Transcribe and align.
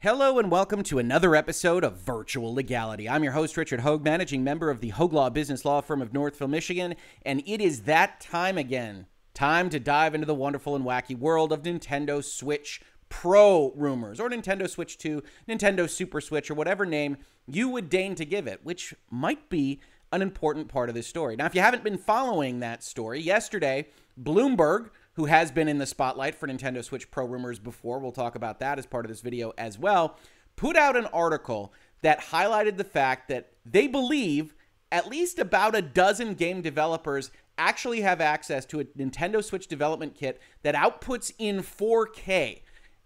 Hello 0.00 0.38
and 0.38 0.48
welcome 0.48 0.84
to 0.84 1.00
another 1.00 1.34
episode 1.34 1.82
of 1.82 1.96
Virtual 1.96 2.54
Legality. 2.54 3.08
I'm 3.08 3.24
your 3.24 3.32
host, 3.32 3.56
Richard 3.56 3.80
Hoeg, 3.80 4.04
managing 4.04 4.44
member 4.44 4.70
of 4.70 4.80
the 4.80 4.92
Hoeg 4.92 5.12
Law 5.12 5.28
Business 5.28 5.64
Law 5.64 5.80
Firm 5.80 6.00
of 6.00 6.12
Northville, 6.12 6.46
Michigan, 6.46 6.94
and 7.26 7.42
it 7.44 7.60
is 7.60 7.82
that 7.82 8.20
time 8.20 8.56
again. 8.56 9.06
Time 9.34 9.68
to 9.70 9.80
dive 9.80 10.14
into 10.14 10.24
the 10.24 10.36
wonderful 10.36 10.76
and 10.76 10.84
wacky 10.84 11.18
world 11.18 11.52
of 11.52 11.64
Nintendo 11.64 12.22
Switch 12.22 12.80
Pro 13.08 13.72
rumors, 13.74 14.20
or 14.20 14.30
Nintendo 14.30 14.70
Switch 14.70 14.98
2, 14.98 15.20
Nintendo 15.48 15.90
Super 15.90 16.20
Switch, 16.20 16.48
or 16.48 16.54
whatever 16.54 16.86
name 16.86 17.16
you 17.48 17.68
would 17.68 17.90
deign 17.90 18.14
to 18.14 18.24
give 18.24 18.46
it, 18.46 18.60
which 18.62 18.94
might 19.10 19.50
be 19.50 19.80
an 20.12 20.22
important 20.22 20.68
part 20.68 20.88
of 20.88 20.94
this 20.94 21.08
story. 21.08 21.34
Now, 21.34 21.46
if 21.46 21.56
you 21.56 21.60
haven't 21.60 21.82
been 21.82 21.98
following 21.98 22.60
that 22.60 22.84
story, 22.84 23.20
yesterday, 23.20 23.88
Bloomberg 24.22 24.90
who 25.18 25.24
has 25.24 25.50
been 25.50 25.66
in 25.66 25.78
the 25.78 25.86
spotlight 25.86 26.36
for 26.36 26.46
Nintendo 26.46 26.82
Switch 26.82 27.10
Pro 27.10 27.26
rumors 27.26 27.58
before. 27.58 27.98
We'll 27.98 28.12
talk 28.12 28.36
about 28.36 28.60
that 28.60 28.78
as 28.78 28.86
part 28.86 29.04
of 29.04 29.08
this 29.08 29.20
video 29.20 29.52
as 29.58 29.76
well. 29.76 30.16
Put 30.54 30.76
out 30.76 30.96
an 30.96 31.06
article 31.06 31.72
that 32.02 32.20
highlighted 32.20 32.76
the 32.76 32.84
fact 32.84 33.26
that 33.26 33.50
they 33.66 33.88
believe 33.88 34.54
at 34.92 35.08
least 35.08 35.40
about 35.40 35.74
a 35.74 35.82
dozen 35.82 36.34
game 36.34 36.62
developers 36.62 37.32
actually 37.58 38.02
have 38.02 38.20
access 38.20 38.64
to 38.66 38.78
a 38.78 38.84
Nintendo 38.84 39.42
Switch 39.42 39.66
development 39.66 40.14
kit 40.14 40.40
that 40.62 40.76
outputs 40.76 41.32
in 41.36 41.62
4K. 41.64 42.60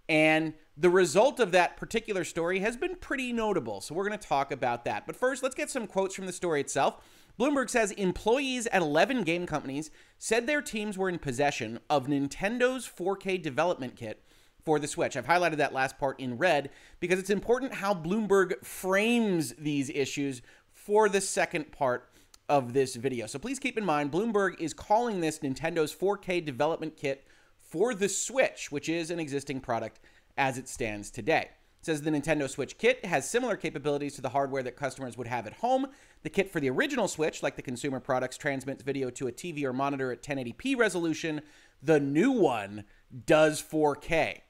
And 0.06 0.52
the 0.76 0.90
result 0.90 1.40
of 1.40 1.50
that 1.52 1.78
particular 1.78 2.24
story 2.24 2.58
has 2.58 2.76
been 2.76 2.96
pretty 2.96 3.32
notable. 3.32 3.80
So 3.80 3.94
we're 3.94 4.06
going 4.06 4.18
to 4.18 4.28
talk 4.28 4.52
about 4.52 4.84
that. 4.84 5.06
But 5.06 5.16
first, 5.16 5.42
let's 5.42 5.54
get 5.54 5.70
some 5.70 5.86
quotes 5.86 6.14
from 6.14 6.26
the 6.26 6.32
story 6.32 6.60
itself. 6.60 7.02
Bloomberg 7.38 7.70
says 7.70 7.92
employees 7.92 8.66
at 8.68 8.82
11 8.82 9.22
game 9.22 9.46
companies 9.46 9.90
said 10.18 10.46
their 10.46 10.62
teams 10.62 10.98
were 10.98 11.08
in 11.08 11.18
possession 11.18 11.78
of 11.88 12.06
Nintendo's 12.06 12.88
4K 12.88 13.40
development 13.40 13.96
kit 13.96 14.22
for 14.64 14.78
the 14.78 14.86
Switch. 14.86 15.16
I've 15.16 15.26
highlighted 15.26 15.56
that 15.56 15.72
last 15.72 15.98
part 15.98 16.20
in 16.20 16.38
red 16.38 16.70
because 17.00 17.18
it's 17.18 17.30
important 17.30 17.74
how 17.74 17.94
Bloomberg 17.94 18.64
frames 18.64 19.54
these 19.58 19.90
issues 19.90 20.42
for 20.72 21.08
the 21.08 21.20
second 21.20 21.72
part 21.72 22.08
of 22.48 22.72
this 22.72 22.96
video. 22.96 23.26
So 23.26 23.38
please 23.38 23.58
keep 23.58 23.78
in 23.78 23.84
mind, 23.84 24.12
Bloomberg 24.12 24.60
is 24.60 24.74
calling 24.74 25.20
this 25.20 25.38
Nintendo's 25.38 25.94
4K 25.94 26.44
development 26.44 26.96
kit 26.96 27.26
for 27.60 27.94
the 27.94 28.08
Switch, 28.08 28.70
which 28.70 28.88
is 28.88 29.10
an 29.10 29.18
existing 29.18 29.60
product 29.60 30.00
as 30.36 30.58
it 30.58 30.68
stands 30.68 31.10
today. 31.10 31.48
It 31.80 31.86
says 31.86 32.02
the 32.02 32.10
Nintendo 32.10 32.48
Switch 32.48 32.78
kit 32.78 33.04
has 33.04 33.28
similar 33.28 33.56
capabilities 33.56 34.14
to 34.14 34.22
the 34.22 34.28
hardware 34.28 34.62
that 34.62 34.76
customers 34.76 35.16
would 35.16 35.26
have 35.26 35.46
at 35.46 35.54
home. 35.54 35.86
The 36.22 36.30
kit 36.30 36.50
for 36.50 36.60
the 36.60 36.70
original 36.70 37.08
Switch, 37.08 37.42
like 37.42 37.56
the 37.56 37.62
consumer 37.62 37.98
products, 37.98 38.36
transmits 38.36 38.82
video 38.82 39.10
to 39.10 39.26
a 39.26 39.32
TV 39.32 39.64
or 39.64 39.72
monitor 39.72 40.12
at 40.12 40.22
1080p 40.22 40.76
resolution. 40.76 41.42
The 41.82 41.98
new 41.98 42.30
one 42.30 42.84
does 43.26 43.60
4K. 43.60 44.42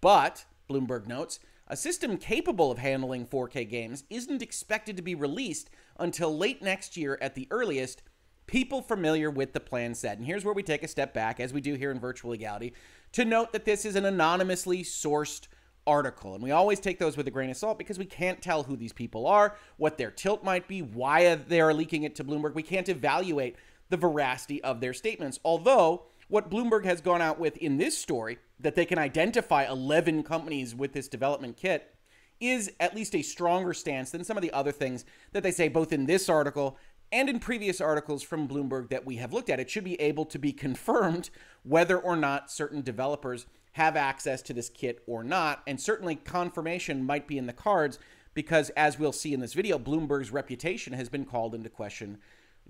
But, 0.00 0.46
Bloomberg 0.68 1.06
notes, 1.06 1.40
a 1.68 1.76
system 1.76 2.16
capable 2.16 2.70
of 2.70 2.78
handling 2.78 3.26
4K 3.26 3.68
games 3.68 4.04
isn't 4.08 4.42
expected 4.42 4.96
to 4.96 5.02
be 5.02 5.14
released 5.14 5.68
until 5.98 6.36
late 6.36 6.62
next 6.62 6.96
year 6.96 7.18
at 7.20 7.34
the 7.34 7.48
earliest. 7.50 8.02
People 8.46 8.82
familiar 8.82 9.30
with 9.30 9.52
the 9.52 9.60
plan 9.60 9.94
said. 9.94 10.18
And 10.18 10.26
here's 10.26 10.44
where 10.44 10.54
we 10.54 10.62
take 10.62 10.82
a 10.82 10.88
step 10.88 11.12
back, 11.14 11.38
as 11.38 11.52
we 11.52 11.60
do 11.60 11.74
here 11.74 11.90
in 11.90 12.00
Virtual 12.00 12.30
Legality, 12.30 12.74
to 13.12 13.24
note 13.24 13.52
that 13.52 13.64
this 13.64 13.84
is 13.84 13.96
an 13.96 14.04
anonymously 14.04 14.82
sourced 14.82 15.48
article. 15.86 16.34
And 16.34 16.42
we 16.42 16.50
always 16.50 16.80
take 16.80 16.98
those 16.98 17.16
with 17.16 17.28
a 17.28 17.30
grain 17.30 17.50
of 17.50 17.56
salt 17.56 17.78
because 17.78 17.98
we 17.98 18.04
can't 18.04 18.42
tell 18.42 18.62
who 18.62 18.76
these 18.76 18.92
people 18.92 19.26
are, 19.26 19.56
what 19.76 19.98
their 19.98 20.10
tilt 20.10 20.44
might 20.44 20.68
be, 20.68 20.82
why 20.82 21.34
they 21.34 21.60
are 21.60 21.74
leaking 21.74 22.04
it 22.04 22.14
to 22.16 22.24
Bloomberg. 22.24 22.54
We 22.54 22.62
can't 22.62 22.88
evaluate 22.88 23.56
the 23.90 23.96
veracity 23.96 24.62
of 24.62 24.80
their 24.80 24.94
statements. 24.94 25.38
Although, 25.44 26.04
what 26.28 26.50
Bloomberg 26.50 26.84
has 26.84 27.00
gone 27.00 27.20
out 27.20 27.38
with 27.38 27.56
in 27.58 27.76
this 27.76 27.96
story, 27.96 28.38
that 28.60 28.74
they 28.74 28.86
can 28.86 28.98
identify 28.98 29.64
11 29.64 30.22
companies 30.22 30.74
with 30.74 30.92
this 30.92 31.08
development 31.08 31.56
kit, 31.56 31.94
is 32.40 32.72
at 32.80 32.94
least 32.94 33.14
a 33.14 33.22
stronger 33.22 33.72
stance 33.72 34.10
than 34.10 34.24
some 34.24 34.36
of 34.36 34.42
the 34.42 34.52
other 34.52 34.72
things 34.72 35.04
that 35.32 35.42
they 35.42 35.50
say 35.50 35.68
both 35.68 35.92
in 35.92 36.06
this 36.06 36.28
article 36.28 36.76
and 37.12 37.28
in 37.28 37.38
previous 37.38 37.80
articles 37.80 38.22
from 38.22 38.48
Bloomberg 38.48 38.88
that 38.90 39.06
we 39.06 39.16
have 39.16 39.32
looked 39.32 39.50
at. 39.50 39.60
It 39.60 39.70
should 39.70 39.84
be 39.84 40.00
able 40.00 40.24
to 40.26 40.38
be 40.38 40.52
confirmed 40.52 41.30
whether 41.62 41.96
or 41.96 42.16
not 42.16 42.50
certain 42.50 42.82
developers 42.82 43.46
have 43.74 43.96
access 43.96 44.40
to 44.40 44.52
this 44.52 44.68
kit 44.68 45.02
or 45.06 45.24
not. 45.24 45.62
And 45.66 45.80
certainly 45.80 46.14
confirmation 46.14 47.04
might 47.04 47.26
be 47.26 47.38
in 47.38 47.46
the 47.46 47.52
cards 47.52 47.98
because, 48.32 48.70
as 48.70 48.98
we'll 48.98 49.12
see 49.12 49.34
in 49.34 49.40
this 49.40 49.54
video, 49.54 49.78
Bloomberg's 49.78 50.30
reputation 50.30 50.92
has 50.92 51.08
been 51.08 51.24
called 51.24 51.54
into 51.54 51.68
question 51.68 52.18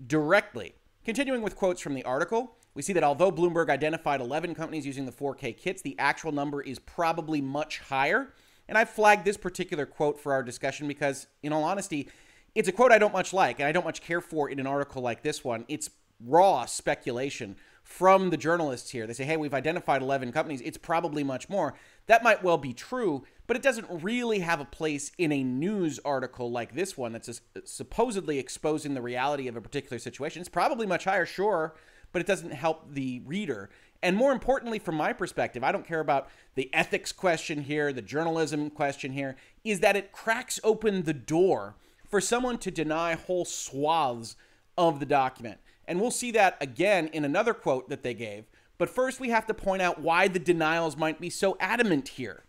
directly. 0.06 0.74
Continuing 1.04 1.42
with 1.42 1.56
quotes 1.56 1.82
from 1.82 1.92
the 1.92 2.04
article, 2.04 2.56
we 2.74 2.80
see 2.80 2.94
that 2.94 3.04
although 3.04 3.30
Bloomberg 3.30 3.68
identified 3.68 4.22
11 4.22 4.54
companies 4.54 4.86
using 4.86 5.04
the 5.04 5.12
4K 5.12 5.54
kits, 5.56 5.82
the 5.82 5.94
actual 5.98 6.32
number 6.32 6.62
is 6.62 6.78
probably 6.78 7.42
much 7.42 7.80
higher. 7.80 8.32
And 8.66 8.78
I 8.78 8.86
flagged 8.86 9.26
this 9.26 9.36
particular 9.36 9.84
quote 9.84 10.18
for 10.18 10.32
our 10.32 10.42
discussion 10.42 10.88
because, 10.88 11.26
in 11.42 11.52
all 11.52 11.64
honesty, 11.64 12.08
it's 12.54 12.68
a 12.68 12.72
quote 12.72 12.92
I 12.92 12.98
don't 12.98 13.12
much 13.12 13.34
like 13.34 13.58
and 13.58 13.68
I 13.68 13.72
don't 13.72 13.84
much 13.84 14.00
care 14.00 14.22
for 14.22 14.48
in 14.48 14.58
an 14.58 14.66
article 14.66 15.02
like 15.02 15.22
this 15.22 15.44
one. 15.44 15.66
It's 15.68 15.90
raw 16.24 16.64
speculation 16.64 17.56
from 17.84 18.30
the 18.30 18.36
journalists 18.36 18.90
here. 18.90 19.06
They 19.06 19.12
say, 19.12 19.24
hey, 19.24 19.36
we've 19.36 19.54
identified 19.54 20.02
11 20.02 20.32
companies. 20.32 20.62
It's 20.62 20.78
probably 20.78 21.22
much 21.22 21.48
more. 21.50 21.74
That 22.06 22.24
might 22.24 22.42
well 22.42 22.56
be 22.56 22.72
true, 22.72 23.24
but 23.46 23.56
it 23.56 23.62
doesn't 23.62 24.02
really 24.02 24.40
have 24.40 24.58
a 24.58 24.64
place 24.64 25.12
in 25.18 25.30
a 25.30 25.44
news 25.44 26.00
article 26.04 26.50
like 26.50 26.74
this 26.74 26.96
one 26.96 27.12
that's 27.12 27.28
uh, 27.28 27.60
supposedly 27.64 28.38
exposing 28.38 28.94
the 28.94 29.02
reality 29.02 29.46
of 29.48 29.56
a 29.56 29.60
particular 29.60 29.98
situation. 29.98 30.40
It's 30.40 30.48
probably 30.48 30.86
much 30.86 31.04
higher, 31.04 31.26
sure, 31.26 31.76
but 32.10 32.20
it 32.20 32.26
doesn't 32.26 32.52
help 32.52 32.92
the 32.92 33.20
reader. 33.26 33.68
And 34.02 34.16
more 34.16 34.32
importantly, 34.32 34.78
from 34.78 34.96
my 34.96 35.12
perspective, 35.12 35.62
I 35.62 35.70
don't 35.70 35.86
care 35.86 36.00
about 36.00 36.28
the 36.54 36.72
ethics 36.74 37.12
question 37.12 37.62
here, 37.62 37.92
the 37.92 38.02
journalism 38.02 38.70
question 38.70 39.12
here, 39.12 39.36
is 39.62 39.80
that 39.80 39.96
it 39.96 40.10
cracks 40.10 40.58
open 40.64 41.02
the 41.02 41.14
door 41.14 41.76
for 42.08 42.20
someone 42.20 42.58
to 42.58 42.70
deny 42.70 43.14
whole 43.14 43.44
swaths 43.44 44.36
of 44.76 45.00
the 45.00 45.06
document. 45.06 45.58
And 45.86 46.00
we'll 46.00 46.10
see 46.10 46.30
that 46.32 46.56
again 46.60 47.08
in 47.08 47.24
another 47.24 47.54
quote 47.54 47.88
that 47.88 48.02
they 48.02 48.14
gave. 48.14 48.44
But 48.78 48.90
first, 48.90 49.20
we 49.20 49.30
have 49.30 49.46
to 49.46 49.54
point 49.54 49.82
out 49.82 50.00
why 50.00 50.28
the 50.28 50.38
denials 50.38 50.96
might 50.96 51.20
be 51.20 51.30
so 51.30 51.56
adamant 51.60 52.08
here. 52.08 52.44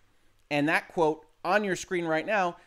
And 0.50 0.68
that 0.70 0.88
quote 0.88 1.26
on 1.44 1.64
your 1.64 1.76
screen 1.76 2.06
right 2.06 2.26
now 2.26 2.58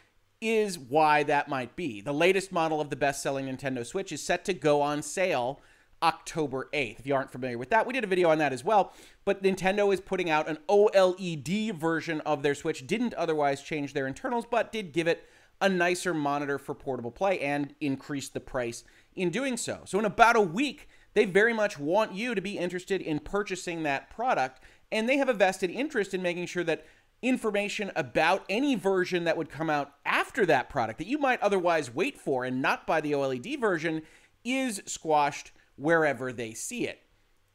is 0.41 0.79
why 0.79 1.25
that 1.25 1.49
might 1.49 1.75
be. 1.75 2.01
The 2.01 2.13
latest 2.13 2.53
model 2.53 2.81
of 2.81 2.91
the 2.91 2.97
best 2.97 3.23
selling 3.23 3.47
Nintendo 3.47 3.85
Switch 3.85 4.13
is 4.13 4.23
set 4.23 4.45
to 4.45 4.55
go 4.55 4.81
on 4.81 5.03
sale 5.03 5.61
October 6.03 6.69
8th. 6.73 7.01
If 7.01 7.07
you 7.07 7.15
aren't 7.15 7.33
familiar 7.33 7.59
with 7.59 7.71
that, 7.71 7.87
we 7.87 7.93
did 7.93 8.05
a 8.05 8.09
video 8.09 8.31
on 8.31 8.39
that 8.39 8.53
as 8.53 8.65
well. 8.65 8.93
But 9.25 9.43
Nintendo 9.43 9.93
is 9.93 10.01
putting 10.01 10.31
out 10.31 10.49
an 10.49 10.59
OLED 10.69 11.73
version 11.75 12.21
of 12.21 12.43
their 12.43 12.55
Switch. 12.55 12.87
Didn't 12.87 13.15
otherwise 13.15 13.63
change 13.63 13.95
their 13.95 14.07
internals, 14.07 14.47
but 14.49 14.71
did 14.71 14.93
give 14.93 15.09
it 15.09 15.29
a 15.61 15.69
nicer 15.69 16.15
monitor 16.15 16.57
for 16.57 16.75
portable 16.75 17.11
play 17.11 17.41
and 17.41 17.75
increase 17.81 18.29
the 18.29 18.39
price 18.39 18.85
in 19.19 19.31
doing 19.31 19.57
so. 19.57 19.83
So, 19.85 19.99
in 19.99 20.05
about 20.05 20.37
a 20.37 20.41
week, 20.41 20.89
they 21.15 21.25
very 21.25 21.53
much 21.53 21.79
want 21.79 22.13
you 22.13 22.35
to 22.35 22.41
be 22.41 22.59
interested 22.59 23.03
in 23.03 23.19
purchasing 23.19 23.83
that 23.83 24.11
product, 24.11 24.61
and 24.93 25.09
they 25.09 25.17
have 25.17 25.29
a 25.29 25.35
vested 25.35 25.71
interest 25.71 26.15
in 26.15 26.23
making 26.23 26.47
sure 26.47 26.65
that 26.65 26.87
information 27.21 27.91
about 27.97 28.45
any 28.49 28.75
version 28.77 29.25
that 29.25 29.37
would 29.37 29.51
come 29.51 29.69
out 29.69 29.93
after 30.07 30.47
that 30.47 30.71
product 30.71 30.99
that 30.99 31.09
you 31.09 31.19
might 31.19 31.41
otherwise 31.41 31.93
wait 31.93 32.17
for 32.17 32.45
and 32.45 32.63
not 32.63 32.87
buy 32.87 33.01
the 33.01 33.13
OLED 33.13 33.61
version 33.61 34.03
is 34.45 34.81
squashed 34.87 35.51
wherever 35.77 36.33
they 36.33 36.55
see 36.55 36.87
it. 36.87 37.01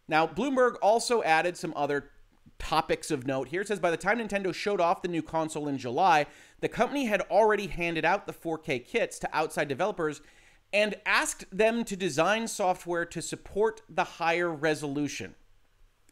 Now, 0.07 0.27
Bloomberg 0.27 0.75
also 0.81 1.23
added 1.23 1.55
some 1.55 1.73
other 1.77 2.09
topics 2.59 3.11
of 3.11 3.25
note 3.25 3.47
here. 3.49 3.61
It 3.61 3.67
says 3.67 3.79
by 3.79 3.91
the 3.91 3.97
time 3.97 4.19
Nintendo 4.19 4.53
showed 4.53 4.81
off 4.81 5.01
the 5.01 5.07
new 5.07 5.21
console 5.21 5.67
in 5.67 5.77
July, 5.77 6.25
the 6.59 6.69
company 6.69 7.05
had 7.05 7.21
already 7.21 7.67
handed 7.67 8.05
out 8.05 8.25
the 8.25 8.33
4K 8.33 8.85
kits 8.85 9.19
to 9.19 9.29
outside 9.33 9.67
developers 9.67 10.21
and 10.73 10.95
asked 11.05 11.45
them 11.55 11.85
to 11.85 11.95
design 11.95 12.47
software 12.47 13.05
to 13.05 13.21
support 13.21 13.81
the 13.87 14.03
higher 14.03 14.49
resolution. 14.49 15.35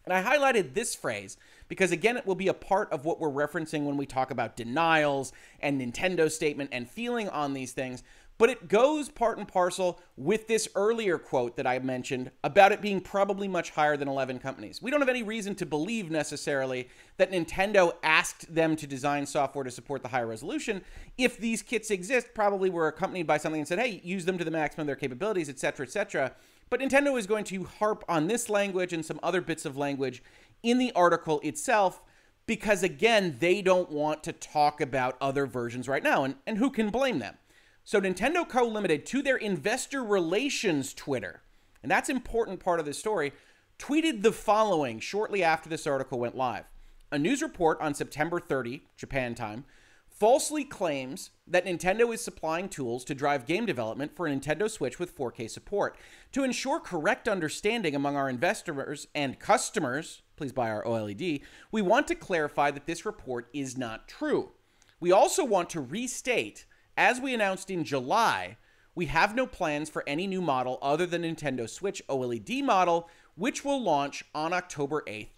And 0.06 0.14
I 0.14 0.24
highlighted 0.24 0.74
this 0.74 0.96
phrase 0.96 1.38
because, 1.68 1.92
again, 1.92 2.18
it 2.18 2.26
will 2.26 2.36
be 2.36 2.48
a 2.48 2.54
part 2.54 2.92
of 2.92 3.06
what 3.06 3.20
we're 3.20 3.30
referencing 3.30 3.86
when 3.86 3.98
we 3.98 4.06
talk 4.06 4.32
about 4.32 4.56
denials 4.56 5.32
and 5.60 5.80
Nintendo 5.80 6.30
statement 6.30 6.70
and 6.72 6.90
feeling 6.90 7.30
on 7.30 7.54
these 7.54 7.72
things 7.72 8.04
but 8.42 8.50
it 8.50 8.68
goes 8.68 9.08
part 9.08 9.38
and 9.38 9.48
parcel 9.48 10.00
with 10.18 10.48
this 10.48 10.68
earlier 10.74 11.20
quote 11.20 11.56
that 11.58 11.68
I 11.68 11.78
mentioned 11.78 12.32
about 12.44 12.72
it 12.72 12.82
being 12.82 13.00
probably 13.00 13.48
much 13.48 13.70
higher 13.70 13.96
than 13.96 14.08
11 14.08 14.40
companies. 14.40 14.82
We 14.82 14.90
don't 14.90 15.00
have 15.00 15.10
any 15.10 15.22
reason 15.22 15.54
to 15.58 15.66
believe 15.68 16.10
necessarily 16.10 16.90
that 17.18 17.32
Nintendo 17.32 17.94
asked 18.02 18.52
them 18.52 18.76
to 18.78 18.88
design 18.88 19.28
software 19.28 19.64
to 19.64 19.70
support 19.70 20.02
the 20.02 20.08
higher 20.08 20.26
resolution. 20.26 20.82
If 21.20 21.38
these 21.38 21.62
kits 21.62 21.92
exist, 21.92 22.30
probably 22.34 22.72
were 22.72 22.88
accompanied 22.88 23.28
by 23.28 23.38
something 23.38 23.62
and 23.62 23.68
said, 23.68 23.78
hey, 23.78 24.02
use 24.04 24.26
them 24.26 24.40
to 24.40 24.44
the 24.44 24.50
maximum 24.50 24.86
of 24.86 24.88
their 24.88 24.96
capabilities, 24.96 25.48
etc., 25.48 25.86
etc. 25.86 26.34
But 26.72 26.80
Nintendo 26.80 27.20
is 27.20 27.28
going 27.28 27.44
to 27.44 27.66
harp 27.66 28.04
on 28.10 28.26
this 28.26 28.50
language 28.50 28.92
and 28.92 29.06
some 29.06 29.20
other 29.22 29.42
bits 29.42 29.66
of 29.66 29.78
language 29.78 30.24
in 30.64 30.80
the 30.80 30.92
article 30.94 31.42
itself 31.42 32.02
because, 32.48 32.82
again, 32.82 33.38
they 33.40 33.62
don't 33.62 33.92
want 33.92 34.24
to 34.24 34.34
talk 34.34 34.82
about 34.82 35.16
other 35.22 35.46
versions 35.46 35.88
right 35.88 36.02
now. 36.02 36.24
And, 36.24 36.38
and 36.48 36.58
who 36.58 36.72
can 36.72 36.90
blame 36.90 37.20
them? 37.20 37.38
So 37.84 38.00
Nintendo 38.00 38.48
Co. 38.48 38.66
Limited, 38.66 39.06
to 39.08 39.22
their 39.22 39.38
investor 39.38 40.04
relations 40.04 40.94
Twitter, 40.94 41.42
and 41.82 41.92
that's 41.92 42.10
important 42.10 42.60
part 42.60 42.80
of 42.80 42.86
the 42.86 42.94
story, 42.94 43.34
tweeted 43.80 44.22
the 44.22 44.32
following 44.32 45.00
shortly 45.00 45.44
after 45.44 45.68
this 45.68 45.88
article 45.88 46.20
went 46.20 46.38
live. 46.38 46.66
A 47.12 47.18
news 47.18 47.42
report 47.42 47.82
on 47.82 47.94
September 47.94 48.40
30, 48.40 48.84
Japan 48.96 49.36
time, 49.36 49.66
falsely 50.08 50.64
claims 50.64 51.32
that 51.48 51.66
Nintendo 51.66 52.14
is 52.14 52.22
supplying 52.22 52.70
tools 52.70 53.04
to 53.06 53.16
drive 53.16 53.48
game 53.48 53.66
development 53.66 54.16
for 54.16 54.28
a 54.28 54.32
Nintendo 54.32 54.70
Switch 54.70 55.00
with 55.00 55.18
4K 55.18 55.50
support. 55.50 55.98
To 56.34 56.44
ensure 56.44 56.80
correct 56.80 57.28
understanding 57.28 57.96
among 57.96 58.16
our 58.16 58.30
investors 58.30 59.08
and 59.16 59.40
customers, 59.40 60.22
please 60.38 60.52
buy 60.52 60.70
our 60.70 60.84
OLED, 60.84 61.42
we 61.72 61.82
want 61.82 62.08
to 62.08 62.16
clarify 62.16 62.70
that 62.70 62.86
this 62.86 63.04
report 63.04 63.50
is 63.52 63.76
not 63.76 64.08
true. 64.08 64.52
We 65.00 65.12
also 65.12 65.44
want 65.44 65.72
to 65.72 65.82
restate, 65.82 66.66
as 66.98 67.20
we 67.20 67.34
announced 67.34 67.70
in 67.70 67.84
July, 67.84 68.58
we 68.94 69.06
have 69.06 69.36
no 69.36 69.48
plans 69.48 69.90
for 69.90 70.04
any 70.08 70.28
new 70.28 70.42
model 70.42 70.78
other 70.82 71.06
than 71.06 71.24
Nintendo 71.24 71.70
Switch 71.70 72.02
OLED 72.08 72.64
model, 72.64 73.10
which 73.36 73.64
will 73.64 73.82
launch 73.82 74.24
on 74.36 74.54
October 74.54 75.04
8th, 75.08 75.30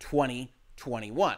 2021. 0.00 1.36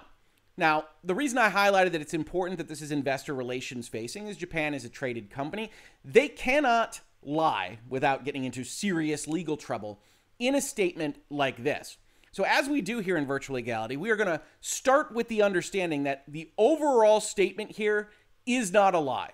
Now, 0.57 0.87
the 1.05 1.15
reason 1.15 1.39
I 1.39 1.51
highlighted 1.51 1.93
that 1.93 2.01
it's 2.01 2.15
important 2.15 2.59
that 2.59 2.69
this 2.69 2.83
is 2.83 2.91
investor 2.91 3.35
relations 3.35 3.87
facing 3.87 4.27
is 4.27 4.37
Japan 4.37 4.75
is 4.75 4.85
a 4.85 4.89
traded 4.89 5.31
company. 5.31 5.71
They 6.05 6.29
cannot 6.29 7.01
lie 7.23 7.79
without 7.89 8.25
getting 8.25 8.45
into 8.45 8.65
serious 8.65 9.29
legal 9.29 9.57
trouble 9.57 10.01
in 10.39 10.55
a 10.55 10.61
statement 10.61 11.17
like 11.31 11.63
this. 11.63 11.97
So, 12.33 12.45
as 12.45 12.69
we 12.69 12.81
do 12.81 12.99
here 12.99 13.17
in 13.17 13.27
Virtual 13.27 13.55
Legality, 13.55 13.97
we 13.97 14.11
are 14.11 14.17
going 14.17 14.29
to 14.29 14.41
start 14.61 15.15
with 15.15 15.29
the 15.29 15.43
understanding 15.43 16.05
that 16.05 16.25
the 16.27 16.51
overall 16.59 17.21
statement 17.21 17.73
here 17.73 18.11
is 18.47 18.73
not 18.73 18.95
a 18.95 18.99
lie. 18.99 19.33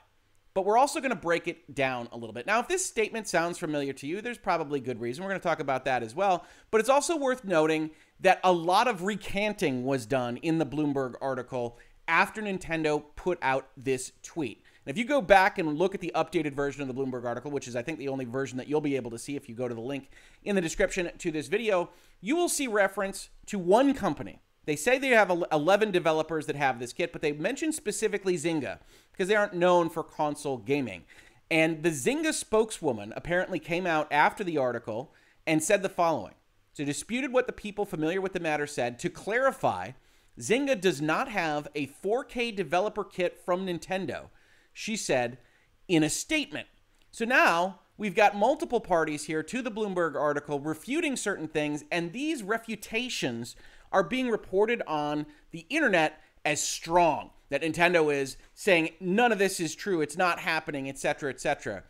But 0.54 0.64
we're 0.64 0.78
also 0.78 1.00
going 1.00 1.10
to 1.10 1.16
break 1.16 1.48
it 1.48 1.74
down 1.74 2.08
a 2.12 2.16
little 2.16 2.32
bit. 2.32 2.46
Now, 2.46 2.60
if 2.60 2.68
this 2.68 2.86
statement 2.86 3.26
sounds 3.26 3.58
familiar 3.58 3.92
to 3.92 4.06
you, 4.06 4.20
there's 4.20 4.38
probably 4.38 4.78
good 4.78 5.00
reason. 5.00 5.24
We're 5.24 5.30
going 5.30 5.40
to 5.40 5.46
talk 5.46 5.58
about 5.58 5.84
that 5.86 6.04
as 6.04 6.14
well. 6.14 6.44
But 6.70 6.80
it's 6.80 6.88
also 6.88 7.16
worth 7.16 7.44
noting 7.44 7.90
that 8.20 8.38
a 8.44 8.52
lot 8.52 8.86
of 8.86 9.02
recanting 9.02 9.84
was 9.84 10.06
done 10.06 10.36
in 10.38 10.58
the 10.58 10.66
Bloomberg 10.66 11.14
article 11.20 11.76
after 12.06 12.40
Nintendo 12.40 13.02
put 13.16 13.38
out 13.42 13.68
this 13.76 14.12
tweet. 14.22 14.62
And 14.86 14.92
if 14.92 14.98
you 14.98 15.04
go 15.04 15.20
back 15.20 15.58
and 15.58 15.76
look 15.76 15.94
at 15.94 16.00
the 16.00 16.12
updated 16.14 16.52
version 16.52 16.82
of 16.82 16.88
the 16.88 16.94
Bloomberg 16.94 17.24
article, 17.24 17.50
which 17.50 17.66
is, 17.66 17.74
I 17.74 17.82
think, 17.82 17.98
the 17.98 18.08
only 18.08 18.24
version 18.24 18.56
that 18.58 18.68
you'll 18.68 18.80
be 18.80 18.94
able 18.94 19.10
to 19.10 19.18
see 19.18 19.34
if 19.34 19.48
you 19.48 19.56
go 19.56 19.66
to 19.66 19.74
the 19.74 19.80
link 19.80 20.10
in 20.44 20.54
the 20.54 20.62
description 20.62 21.10
to 21.18 21.30
this 21.32 21.48
video, 21.48 21.90
you 22.20 22.36
will 22.36 22.48
see 22.48 22.68
reference 22.68 23.30
to 23.46 23.58
one 23.58 23.92
company. 23.92 24.38
They 24.66 24.76
say 24.76 24.98
they 24.98 25.08
have 25.08 25.30
11 25.52 25.90
developers 25.90 26.46
that 26.46 26.56
have 26.56 26.78
this 26.78 26.92
kit, 26.92 27.12
but 27.12 27.22
they 27.22 27.32
mention 27.32 27.72
specifically 27.72 28.36
Zynga 28.36 28.78
because 29.12 29.28
they 29.28 29.36
aren't 29.36 29.54
known 29.54 29.90
for 29.90 30.02
console 30.02 30.56
gaming. 30.58 31.04
And 31.50 31.82
the 31.82 31.90
Zynga 31.90 32.32
spokeswoman 32.32 33.12
apparently 33.14 33.58
came 33.58 33.86
out 33.86 34.10
after 34.10 34.42
the 34.42 34.58
article 34.58 35.12
and 35.46 35.62
said 35.62 35.82
the 35.82 35.88
following 35.88 36.34
so 36.74 36.84
disputed 36.84 37.32
what 37.32 37.46
the 37.46 37.52
people 37.52 37.86
familiar 37.86 38.20
with 38.20 38.32
the 38.32 38.40
matter 38.40 38.66
said. 38.66 38.98
To 38.98 39.08
clarify, 39.08 39.92
Zynga 40.40 40.80
does 40.80 41.00
not 41.00 41.28
have 41.28 41.68
a 41.74 41.86
4K 41.86 42.54
developer 42.54 43.04
kit 43.04 43.40
from 43.44 43.64
Nintendo, 43.64 44.30
she 44.72 44.96
said 44.96 45.38
in 45.86 46.02
a 46.02 46.10
statement. 46.10 46.66
So 47.12 47.24
now 47.24 47.78
we've 47.96 48.16
got 48.16 48.36
multiple 48.36 48.80
parties 48.80 49.26
here 49.26 49.44
to 49.44 49.62
the 49.62 49.70
Bloomberg 49.70 50.16
article 50.16 50.58
refuting 50.58 51.14
certain 51.14 51.46
things, 51.46 51.84
and 51.92 52.12
these 52.12 52.42
refutations 52.42 53.54
are 53.94 54.02
being 54.02 54.28
reported 54.28 54.82
on 54.86 55.24
the 55.52 55.64
internet 55.70 56.20
as 56.44 56.62
strong. 56.62 57.30
That 57.48 57.62
Nintendo 57.62 58.12
is 58.12 58.36
saying 58.52 58.90
none 59.00 59.32
of 59.32 59.38
this 59.38 59.60
is 59.60 59.74
true, 59.74 60.00
it's 60.00 60.16
not 60.16 60.40
happening, 60.40 60.88
etc., 60.88 61.30
etc. 61.30 61.84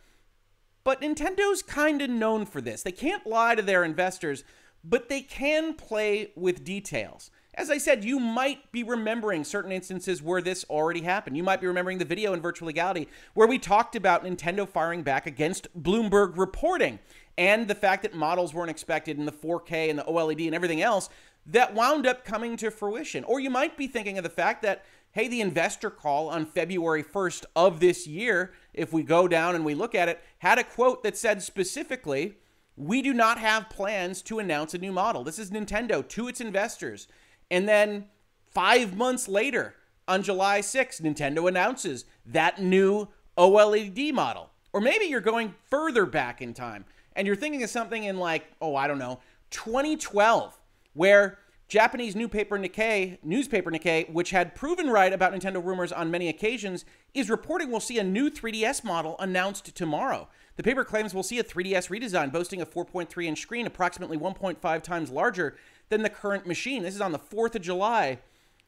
But 0.83 1.01
Nintendo's 1.01 1.63
kind 1.63 2.01
of 2.01 2.09
known 2.09 2.45
for 2.45 2.61
this. 2.61 2.83
They 2.83 2.91
can't 2.91 3.25
lie 3.25 3.55
to 3.55 3.61
their 3.61 3.83
investors 3.83 4.43
but 4.87 5.09
they 5.09 5.21
can 5.21 5.73
play 5.73 6.31
with 6.35 6.63
details. 6.63 7.31
As 7.55 7.71
I 7.71 7.77
said, 7.77 8.03
you 8.03 8.19
might 8.19 8.71
be 8.71 8.83
remembering 8.83 9.43
certain 9.43 9.71
instances 9.71 10.21
where 10.21 10.41
this 10.41 10.65
already 10.69 11.01
happened. 11.01 11.37
You 11.37 11.43
might 11.43 11.61
be 11.61 11.67
remembering 11.67 11.97
the 11.97 12.05
video 12.05 12.33
in 12.33 12.41
Virtual 12.41 12.67
Legality 12.67 13.07
where 13.33 13.47
we 13.47 13.57
talked 13.57 13.95
about 13.95 14.25
Nintendo 14.25 14.67
firing 14.67 15.03
back 15.03 15.25
against 15.25 15.67
Bloomberg 15.81 16.37
reporting 16.37 16.99
and 17.37 17.67
the 17.67 17.75
fact 17.75 18.03
that 18.03 18.13
models 18.13 18.53
weren't 18.53 18.69
expected 18.69 19.17
in 19.17 19.25
the 19.25 19.31
4K 19.31 19.89
and 19.89 19.97
the 19.97 20.03
OLED 20.03 20.45
and 20.45 20.55
everything 20.55 20.81
else 20.81 21.09
that 21.45 21.73
wound 21.73 22.07
up 22.07 22.25
coming 22.25 22.57
to 22.57 22.71
fruition. 22.71 23.23
Or 23.23 23.39
you 23.39 23.49
might 23.49 23.77
be 23.77 23.87
thinking 23.87 24.17
of 24.17 24.23
the 24.23 24.29
fact 24.29 24.61
that, 24.63 24.83
hey, 25.11 25.27
the 25.27 25.41
investor 25.41 25.89
call 25.89 26.29
on 26.29 26.45
February 26.45 27.03
1st 27.03 27.45
of 27.55 27.79
this 27.79 28.07
year, 28.07 28.53
if 28.73 28.91
we 28.91 29.03
go 29.03 29.27
down 29.27 29.55
and 29.55 29.63
we 29.63 29.75
look 29.75 29.95
at 29.95 30.09
it, 30.09 30.21
had 30.39 30.57
a 30.57 30.63
quote 30.63 31.03
that 31.03 31.17
said 31.17 31.41
specifically, 31.41 32.37
we 32.75 33.01
do 33.01 33.13
not 33.13 33.37
have 33.37 33.69
plans 33.69 34.21
to 34.23 34.39
announce 34.39 34.73
a 34.73 34.77
new 34.77 34.91
model. 34.91 35.23
This 35.23 35.39
is 35.39 35.51
Nintendo 35.51 36.05
to 36.09 36.27
its 36.27 36.41
investors. 36.41 37.07
And 37.49 37.67
then 37.67 38.05
five 38.51 38.95
months 38.95 39.27
later, 39.27 39.75
on 40.07 40.23
July 40.23 40.59
6th, 40.59 41.01
Nintendo 41.01 41.47
announces 41.47 42.05
that 42.25 42.61
new 42.61 43.07
OLED 43.37 44.13
model. 44.13 44.51
Or 44.73 44.81
maybe 44.81 45.05
you're 45.05 45.21
going 45.21 45.55
further 45.69 46.05
back 46.05 46.41
in 46.41 46.53
time 46.53 46.85
and 47.15 47.25
you're 47.25 47.35
thinking 47.35 47.63
of 47.63 47.69
something 47.69 48.03
in 48.03 48.17
like, 48.17 48.45
oh, 48.61 48.75
I 48.75 48.87
don't 48.87 48.99
know, 48.99 49.19
2012, 49.51 50.59
where 50.95 51.37
Japanese 51.67 52.15
newspaper 52.15 52.57
Nikkei, 52.57 53.17
newspaper 53.23 53.71
Nikkei, 53.71 54.11
which 54.11 54.31
had 54.31 54.55
proven 54.55 54.89
right 54.89 55.11
about 55.11 55.33
Nintendo 55.33 55.63
rumors 55.63 55.91
on 55.91 56.09
many 56.09 56.29
occasions, 56.29 56.85
is 57.13 57.29
reporting 57.29 57.69
we'll 57.69 57.79
see 57.79 57.99
a 57.99 58.03
new 58.03 58.29
3DS 58.29 58.83
model 58.83 59.15
announced 59.19 59.75
tomorrow. 59.75 60.27
The 60.57 60.63
paper 60.63 60.83
claims 60.83 61.13
we'll 61.13 61.23
see 61.23 61.39
a 61.39 61.43
3DS 61.43 61.89
redesign 61.89 62.31
boasting 62.31 62.61
a 62.61 62.65
4.3 62.65 63.25
inch 63.25 63.41
screen 63.41 63.65
approximately 63.65 64.17
1.5 64.17 64.81
times 64.81 65.09
larger 65.09 65.57
than 65.89 66.01
the 66.01 66.09
current 66.09 66.47
machine. 66.47 66.83
This 66.83 66.95
is 66.95 67.01
on 67.01 67.11
the 67.11 67.19
4th 67.19 67.55
of 67.55 67.61
July, 67.61 68.19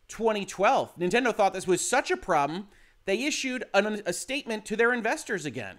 2012. 0.07 0.97
Nintendo 0.97 1.33
thought 1.33 1.53
this 1.53 1.67
was 1.67 1.87
such 1.87 2.11
a 2.11 2.17
problem, 2.17 2.67
they 3.05 3.23
issued 3.23 3.63
an, 3.73 4.01
a 4.05 4.13
statement 4.13 4.65
to 4.65 4.75
their 4.75 4.91
investors 4.91 5.45
again. 5.45 5.77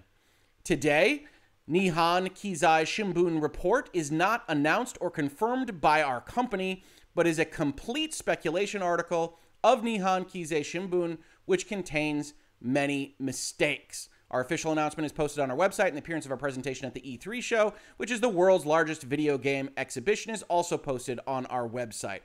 Today, 0.63 1.25
Nihon 1.69 2.29
Keizai 2.31 2.81
Shimbun 2.81 3.41
report 3.43 3.91
is 3.93 4.09
not 4.09 4.43
announced 4.47 4.97
or 4.99 5.11
confirmed 5.11 5.79
by 5.79 6.01
our 6.01 6.19
company, 6.19 6.83
but 7.13 7.27
is 7.27 7.37
a 7.37 7.45
complete 7.45 8.11
speculation 8.11 8.81
article 8.81 9.37
of 9.63 9.81
Nihon 9.81 10.27
Keizai 10.27 10.61
Shimbun, 10.61 11.19
which 11.45 11.67
contains 11.67 12.33
many 12.59 13.15
mistakes. 13.19 14.09
Our 14.31 14.41
official 14.41 14.71
announcement 14.71 15.05
is 15.05 15.11
posted 15.11 15.43
on 15.43 15.51
our 15.51 15.57
website, 15.57 15.87
and 15.89 15.95
the 15.95 15.99
appearance 15.99 16.25
of 16.25 16.31
our 16.31 16.37
presentation 16.37 16.87
at 16.87 16.95
the 16.95 17.01
E3 17.01 17.43
show, 17.43 17.73
which 17.97 18.09
is 18.09 18.19
the 18.19 18.29
world's 18.29 18.65
largest 18.65 19.03
video 19.03 19.37
game 19.37 19.69
exhibition, 19.77 20.33
is 20.33 20.41
also 20.43 20.75
posted 20.75 21.19
on 21.27 21.45
our 21.47 21.69
website. 21.69 22.21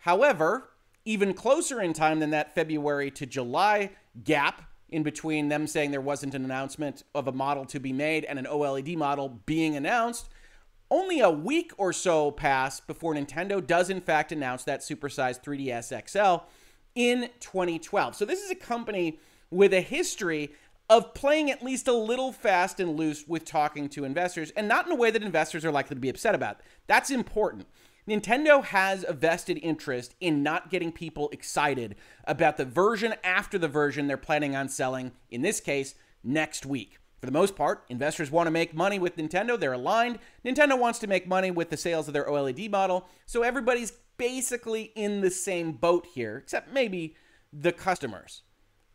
However, 0.00 0.70
even 1.04 1.34
closer 1.34 1.80
in 1.80 1.94
time 1.94 2.20
than 2.20 2.30
that 2.30 2.54
February 2.54 3.10
to 3.12 3.26
July 3.26 3.90
gap 4.22 4.67
in 4.90 5.02
between 5.02 5.48
them 5.48 5.66
saying 5.66 5.90
there 5.90 6.00
wasn't 6.00 6.34
an 6.34 6.44
announcement 6.44 7.04
of 7.14 7.28
a 7.28 7.32
model 7.32 7.64
to 7.66 7.78
be 7.78 7.92
made 7.92 8.24
and 8.24 8.38
an 8.38 8.46
OLED 8.46 8.96
model 8.96 9.40
being 9.46 9.76
announced, 9.76 10.28
only 10.90 11.20
a 11.20 11.30
week 11.30 11.72
or 11.76 11.92
so 11.92 12.30
passed 12.30 12.86
before 12.86 13.14
Nintendo 13.14 13.64
does 13.64 13.90
in 13.90 14.00
fact 14.00 14.32
announce 14.32 14.64
that 14.64 14.80
supersized 14.80 15.42
3DS 15.42 16.08
XL 16.08 16.44
in 16.94 17.28
2012. 17.40 18.14
So 18.14 18.24
this 18.24 18.42
is 18.42 18.50
a 18.50 18.54
company 18.54 19.18
with 19.50 19.74
a 19.74 19.80
history 19.80 20.52
of 20.90 21.12
playing 21.12 21.50
at 21.50 21.62
least 21.62 21.86
a 21.86 21.92
little 21.92 22.32
fast 22.32 22.80
and 22.80 22.96
loose 22.96 23.24
with 23.28 23.44
talking 23.44 23.88
to 23.90 24.04
investors 24.04 24.50
and 24.56 24.66
not 24.66 24.86
in 24.86 24.92
a 24.92 24.96
way 24.96 25.10
that 25.10 25.22
investors 25.22 25.64
are 25.64 25.70
likely 25.70 25.94
to 25.94 26.00
be 26.00 26.08
upset 26.08 26.34
about. 26.34 26.60
That's 26.86 27.10
important. 27.10 27.66
Nintendo 28.08 28.64
has 28.64 29.04
a 29.06 29.12
vested 29.12 29.58
interest 29.62 30.14
in 30.18 30.42
not 30.42 30.70
getting 30.70 30.90
people 30.90 31.28
excited 31.28 31.94
about 32.24 32.56
the 32.56 32.64
version 32.64 33.14
after 33.22 33.58
the 33.58 33.68
version 33.68 34.06
they're 34.06 34.16
planning 34.16 34.56
on 34.56 34.66
selling, 34.66 35.12
in 35.30 35.42
this 35.42 35.60
case, 35.60 35.94
next 36.24 36.64
week. 36.64 36.96
For 37.20 37.26
the 37.26 37.32
most 37.32 37.54
part, 37.54 37.84
investors 37.90 38.30
want 38.30 38.46
to 38.46 38.50
make 38.50 38.72
money 38.72 38.98
with 38.98 39.18
Nintendo. 39.18 39.60
They're 39.60 39.74
aligned. 39.74 40.20
Nintendo 40.42 40.78
wants 40.78 40.98
to 41.00 41.06
make 41.06 41.28
money 41.28 41.50
with 41.50 41.68
the 41.68 41.76
sales 41.76 42.08
of 42.08 42.14
their 42.14 42.24
OLED 42.24 42.70
model. 42.70 43.06
So 43.26 43.42
everybody's 43.42 43.92
basically 44.16 44.84
in 44.94 45.20
the 45.20 45.30
same 45.30 45.72
boat 45.72 46.06
here, 46.14 46.38
except 46.38 46.72
maybe 46.72 47.14
the 47.52 47.72
customers. 47.72 48.40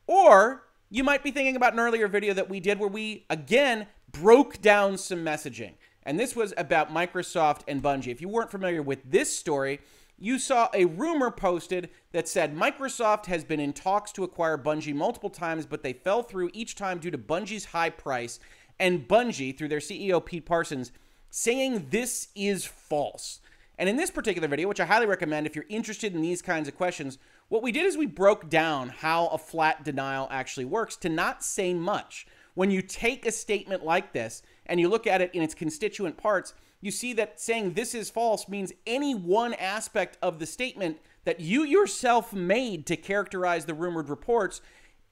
Or 0.08 0.63
you 0.89 1.03
might 1.03 1.24
be 1.24 1.29
thinking 1.29 1.55
about 1.55 1.74
an 1.74 1.79
earlier 1.79 2.08
video 2.08 2.34
that 2.34 2.50
we 2.50 2.60
did 2.60 2.79
where 2.79 2.89
we, 2.89 3.27
again, 3.29 3.88
broke 4.12 4.60
down 4.60 4.98
some 4.98 5.24
messaging. 5.24 5.74
And 6.05 6.19
this 6.19 6.36
was 6.36 6.53
about 6.57 6.93
Microsoft 6.93 7.62
and 7.67 7.81
Bungie. 7.81 8.12
If 8.12 8.22
you 8.22 8.29
weren't 8.29 8.51
familiar 8.51 8.81
with 8.81 9.00
this 9.10 9.36
story, 9.36 9.79
you 10.19 10.38
saw 10.38 10.69
a 10.74 10.86
rumor 10.86 11.31
posted 11.31 11.89
that 12.12 12.27
said 12.27 12.55
Microsoft 12.55 13.25
has 13.25 13.43
been 13.43 13.60
in 13.60 13.74
talks 13.74 14.12
to 14.13 14.24
acquire 14.24 14.57
Bungie 14.57 14.93
multiple 14.93 15.29
times, 15.29 15.65
but 15.65 15.83
they 15.83 15.93
fell 15.93 16.24
through 16.24 16.51
each 16.53 16.75
time 16.75 17.00
due 17.00 17.12
to 17.12 17.17
Bungie's 17.17 17.65
high 17.65 17.89
price. 17.89 18.39
And 18.79 19.07
Bungie, 19.07 19.57
through 19.57 19.69
their 19.69 19.79
CEO 19.79 20.24
Pete 20.24 20.45
Parsons, 20.45 20.91
saying 21.29 21.88
this 21.89 22.29
is 22.36 22.65
false. 22.65 23.39
And 23.77 23.89
in 23.89 23.98
this 23.98 24.12
particular 24.12 24.48
video, 24.48 24.67
which 24.67 24.79
I 24.79 24.86
highly 24.86 25.07
recommend 25.07 25.48
if 25.48 25.55
you're 25.55 25.65
interested 25.67 26.13
in 26.13 26.22
these 26.22 26.41
kinds 26.41 26.67
of 26.67 26.77
questions, 26.77 27.17
what 27.50 27.63
we 27.63 27.72
did 27.72 27.86
is 27.86 27.98
we 27.98 28.05
broke 28.05 28.50
down 28.50 28.89
how 28.89 29.27
a 29.27 29.38
flat 29.38 29.83
denial 29.83 30.27
actually 30.31 30.65
works 30.65 30.95
to 30.98 31.10
not 31.10 31.43
say 31.43 31.74
much. 31.74 32.27
When 32.53 32.69
you 32.69 32.81
take 32.81 33.25
a 33.25 33.31
statement 33.31 33.83
like 33.83 34.13
this 34.13 34.43
and 34.65 34.79
you 34.79 34.89
look 34.89 35.08
at 35.08 35.22
it 35.22 35.34
in 35.34 35.41
its 35.41 35.53
constituent 35.53 36.17
parts, 36.17 36.53
you 36.82 36.91
see 36.91 37.13
that 37.13 37.39
saying 37.39 37.74
this 37.74 37.96
is 37.96 38.10
false 38.10 38.48
means 38.48 38.74
any 38.86 39.15
one 39.15 39.53
aspect 39.53 40.17
of 40.22 40.39
the 40.39 40.46
statement 40.46 41.00
that 41.25 41.39
you 41.39 41.63
yourself 41.63 42.34
made 42.34 42.86
to 42.88 42.98
characterize 42.98 43.65
the 43.65 43.74
rumored 43.74 44.10
reports 44.10 44.62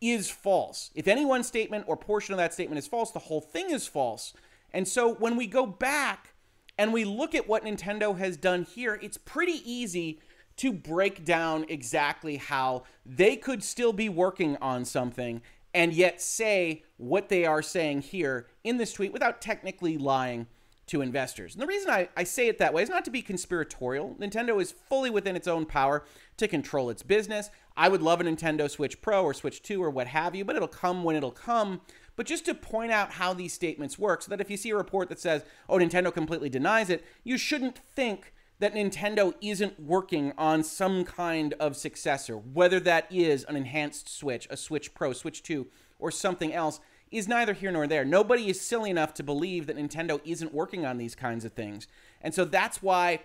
is 0.02 0.30
false. 0.30 0.92
If 0.96 1.08
any 1.08 1.26
one 1.26 1.44
statement 1.44 1.86
or 1.88 1.96
portion 1.96 2.34
of 2.34 2.40
that 2.40 2.54
statement 2.54 2.80
is 2.80 2.88
false, 2.88 3.12
the 3.12 3.20
whole 3.20 3.42
thing 3.42 3.70
is 3.70 3.88
false. 3.88 4.34
And 4.74 4.88
so 4.88 5.14
when 5.14 5.38
we 5.38 5.48
go 5.48 5.66
back 5.66 6.34
and 6.78 6.92
we 6.92 7.06
look 7.06 7.36
at 7.36 7.48
what 7.48 7.64
Nintendo 7.64 8.18
has 8.18 8.36
done 8.36 8.64
here, 8.64 9.00
it's 9.02 9.18
pretty 9.18 9.62
easy 9.64 10.20
to 10.58 10.74
break 10.74 11.24
down 11.24 11.66
exactly 11.70 12.38
how 12.38 12.84
they 13.06 13.36
could 13.36 13.64
still 13.64 13.94
be 13.94 14.10
working 14.10 14.58
on 14.58 14.86
something 14.86 15.42
and 15.74 15.94
yet 15.94 16.22
say 16.22 16.84
what 16.98 17.30
they 17.30 17.46
are 17.46 17.62
saying 17.62 18.02
here 18.02 18.48
in 18.64 18.78
this 18.78 18.94
tweet 18.94 19.14
without 19.14 19.42
technically 19.42 19.98
lying 19.98 20.48
to 20.88 21.02
investors. 21.02 21.54
And 21.54 21.62
the 21.62 21.68
reason 21.68 21.90
I, 21.90 22.10
I 22.18 22.26
say 22.26 22.48
it 22.50 22.58
that 22.58 22.74
way 22.74 22.84
is 22.84 22.90
not 22.90 23.06
to 23.06 23.12
be 23.12 23.22
conspiratorial. 23.22 24.16
Nintendo 24.20 24.62
is 24.62 24.74
fully 24.90 25.10
within 25.10 25.38
its 25.38 25.48
own 25.48 25.66
power 25.66 26.04
to 26.36 26.48
control 26.50 26.90
its 26.90 27.02
business. 27.02 27.50
I 27.78 27.88
would 27.88 28.02
love 28.02 28.20
a 28.20 28.26
Nintendo 28.26 28.70
Switch 28.70 29.02
Pro 29.02 29.24
or 29.24 29.34
Switch 29.34 29.62
2 29.62 29.82
or 29.82 29.90
what 29.90 30.08
have 30.08 30.36
you, 30.36 30.44
but 30.44 30.58
it'll 30.58 30.68
come 30.68 31.06
when 31.06 31.16
it'll 31.16 31.32
come. 31.32 31.80
But 32.18 32.26
just 32.26 32.44
to 32.46 32.54
point 32.54 32.92
out 32.92 33.14
how 33.14 33.34
these 33.34 33.54
statements 33.54 33.98
work 33.98 34.22
so 34.22 34.30
that 34.32 34.42
if 34.42 34.52
you 34.52 34.58
see 34.58 34.72
a 34.72 34.76
report 34.76 35.08
that 35.10 35.20
says, 35.20 35.46
oh, 35.70 35.78
Nintendo 35.78 36.14
completely 36.14 36.50
denies 36.50 36.90
it, 36.90 37.06
you 37.24 37.38
shouldn't 37.38 37.80
think 37.96 38.34
that 38.62 38.76
Nintendo 38.76 39.34
isn't 39.42 39.80
working 39.80 40.34
on 40.38 40.64
some 40.64 41.04
kind 41.04 41.56
of 41.60 41.76
successor, 41.76 42.38
whether 42.38 42.80
that 42.80 43.08
is 43.12 43.44
an 43.46 43.56
enhanced 43.56 44.08
Switch, 44.08 44.48
a 44.52 44.56
Switch 44.56 44.94
Pro, 44.94 45.14
Switch 45.14 45.42
2, 45.42 45.66
or 45.98 46.12
something 46.12 46.54
else, 46.54 46.80
is 47.10 47.28
neither 47.28 47.54
here 47.54 47.72
nor 47.72 47.88
there. 47.88 48.06
Nobody 48.06 48.50
is 48.50 48.62
silly 48.62 48.92
enough 48.92 49.16
to 49.16 49.24
believe 49.24 49.66
that 49.66 49.78
Nintendo 49.78 50.22
isn't 50.24 50.54
working 50.54 50.86
on 50.86 51.00
these 51.00 51.16
kinds 51.16 51.44
of 51.44 51.54
things. 51.54 51.88
And 52.22 52.36
so 52.36 52.46
that's 52.46 52.84
why, 52.84 53.22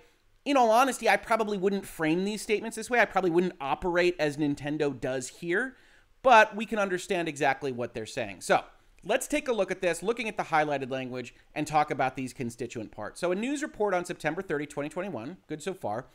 in 0.46 0.56
all 0.56 0.70
honesty, 0.70 1.06
I 1.06 1.18
probably 1.18 1.58
wouldn't 1.58 1.86
frame 1.86 2.24
these 2.24 2.40
statements 2.40 2.76
this 2.76 2.88
way. 2.88 3.00
I 3.00 3.04
probably 3.04 3.30
wouldn't 3.30 3.56
operate 3.60 4.16
as 4.18 4.38
Nintendo 4.38 4.98
does 4.98 5.28
here, 5.28 5.76
but 6.22 6.56
we 6.56 6.64
can 6.64 6.78
understand 6.78 7.28
exactly 7.28 7.72
what 7.72 7.92
they're 7.92 8.06
saying. 8.06 8.40
So, 8.40 8.64
Let's 9.08 9.28
take 9.28 9.46
a 9.46 9.52
look 9.52 9.70
at 9.70 9.80
this, 9.80 10.02
looking 10.02 10.28
at 10.28 10.36
the 10.36 10.42
highlighted 10.42 10.90
language, 10.90 11.32
and 11.54 11.64
talk 11.64 11.92
about 11.92 12.16
these 12.16 12.32
constituent 12.32 12.90
parts. 12.90 13.20
So, 13.20 13.30
a 13.30 13.36
news 13.36 13.62
report 13.62 13.94
on 13.94 14.04
September 14.04 14.42
30, 14.42 14.66
2021, 14.66 15.36
good 15.46 15.62
so 15.62 15.74
far, 15.74 16.06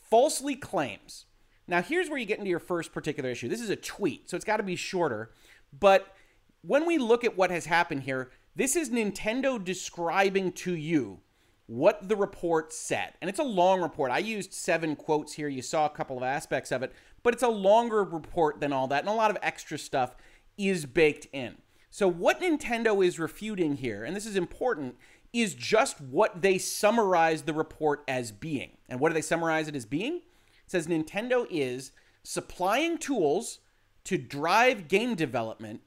falsely 0.00 0.56
claims. 0.56 1.26
Now, 1.66 1.82
here's 1.82 2.08
where 2.08 2.18
you 2.18 2.24
get 2.24 2.38
into 2.38 2.48
your 2.48 2.58
first 2.58 2.90
particular 2.90 3.28
issue. 3.28 3.50
This 3.50 3.60
is 3.60 3.68
a 3.68 3.76
tweet, 3.76 4.30
so 4.30 4.34
it's 4.34 4.46
got 4.46 4.56
to 4.56 4.62
be 4.62 4.76
shorter. 4.76 5.30
But 5.78 6.16
when 6.62 6.86
we 6.86 6.96
look 6.96 7.22
at 7.22 7.36
what 7.36 7.50
has 7.50 7.66
happened 7.66 8.04
here, 8.04 8.30
this 8.56 8.76
is 8.76 8.88
Nintendo 8.88 9.62
describing 9.62 10.52
to 10.52 10.74
you 10.74 11.20
what 11.66 12.08
the 12.08 12.16
report 12.16 12.72
said. 12.72 13.12
And 13.20 13.28
it's 13.28 13.38
a 13.38 13.44
long 13.44 13.82
report. 13.82 14.10
I 14.10 14.18
used 14.20 14.54
seven 14.54 14.96
quotes 14.96 15.34
here. 15.34 15.48
You 15.48 15.60
saw 15.60 15.84
a 15.84 15.90
couple 15.90 16.16
of 16.16 16.22
aspects 16.22 16.72
of 16.72 16.82
it, 16.82 16.94
but 17.22 17.34
it's 17.34 17.42
a 17.42 17.48
longer 17.48 18.04
report 18.04 18.58
than 18.58 18.72
all 18.72 18.88
that, 18.88 19.00
and 19.00 19.10
a 19.10 19.12
lot 19.12 19.30
of 19.30 19.36
extra 19.42 19.76
stuff 19.76 20.16
is 20.56 20.86
baked 20.86 21.26
in. 21.34 21.58
So, 21.90 22.06
what 22.08 22.40
Nintendo 22.40 23.04
is 23.04 23.18
refuting 23.18 23.76
here, 23.76 24.04
and 24.04 24.14
this 24.14 24.26
is 24.26 24.36
important, 24.36 24.96
is 25.32 25.54
just 25.54 26.00
what 26.00 26.42
they 26.42 26.58
summarize 26.58 27.42
the 27.42 27.52
report 27.52 28.02
as 28.08 28.32
being. 28.32 28.76
And 28.88 29.00
what 29.00 29.08
do 29.08 29.14
they 29.14 29.22
summarize 29.22 29.68
it 29.68 29.76
as 29.76 29.86
being? 29.86 30.16
It 30.16 30.70
says 30.70 30.86
Nintendo 30.86 31.46
is 31.50 31.92
supplying 32.22 32.98
tools 32.98 33.60
to 34.04 34.18
drive 34.18 34.88
game 34.88 35.14
development 35.14 35.80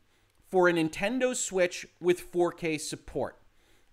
for 0.49 0.67
a 0.67 0.73
Nintendo 0.73 1.35
Switch 1.35 1.87
with 1.99 2.31
4K 2.31 2.79
support. 2.79 3.39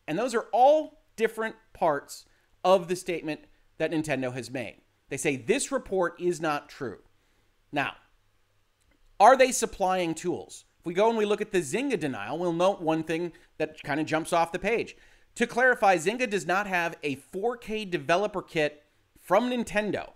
And 0.06 0.18
those 0.18 0.34
are 0.34 0.46
all 0.52 1.02
different 1.16 1.56
parts 1.72 2.24
of 2.64 2.88
the 2.88 2.96
statement 2.96 3.40
that 3.78 3.92
Nintendo 3.92 4.32
has 4.32 4.50
made. 4.50 4.78
They 5.08 5.16
say 5.16 5.36
this 5.36 5.70
report 5.72 6.20
is 6.20 6.40
not 6.40 6.68
true. 6.68 6.98
Now, 7.72 7.94
are 9.20 9.36
they 9.36 9.52
supplying 9.52 10.14
tools? 10.14 10.64
We 10.88 10.94
go 10.94 11.10
and 11.10 11.18
we 11.18 11.26
look 11.26 11.42
at 11.42 11.52
the 11.52 11.60
Zynga 11.60 12.00
denial, 12.00 12.38
we'll 12.38 12.54
note 12.54 12.80
one 12.80 13.02
thing 13.02 13.32
that 13.58 13.82
kind 13.82 14.00
of 14.00 14.06
jumps 14.06 14.32
off 14.32 14.52
the 14.52 14.58
page. 14.58 14.96
To 15.34 15.46
clarify, 15.46 15.98
Zynga 15.98 16.28
does 16.30 16.46
not 16.46 16.66
have 16.66 16.96
a 17.02 17.16
4K 17.16 17.90
developer 17.90 18.40
kit 18.40 18.84
from 19.20 19.50
Nintendo. 19.50 20.12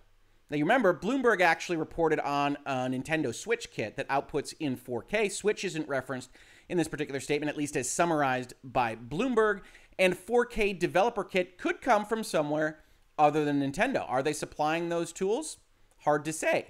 Now, 0.49 0.57
you 0.57 0.64
remember, 0.64 0.99
Bloomberg 0.99 1.43
actually 1.43 1.76
reported 1.76 2.21
on 2.21 2.57
a 2.64 2.87
Nintendo 2.87 3.35
Switch 3.35 3.71
kit 3.71 3.97
that 3.97 4.09
outputs 4.09 4.55
in 4.61 4.79
4K. 4.79 5.31
Switch 5.31 5.62
isn't 5.62 5.87
referenced 5.88 6.31
in 6.71 6.79
this 6.79 6.88
particular 6.88 7.21
statement, 7.21 7.50
at 7.50 7.59
least 7.59 7.76
as 7.76 7.91
summarized 7.91 8.55
by 8.64 8.97
Bloomberg. 8.97 9.61
And 9.99 10.14
4K 10.14 10.79
developer 10.79 11.23
kit 11.23 11.59
could 11.59 11.83
come 11.83 12.07
from 12.07 12.25
somewhere 12.25 12.79
other 13.19 13.45
than 13.45 13.61
Nintendo. 13.61 14.09
Are 14.09 14.23
they 14.23 14.33
supplying 14.33 14.88
those 14.88 15.12
tools? 15.12 15.59
Hard 15.99 16.25
to 16.25 16.33
say. 16.33 16.69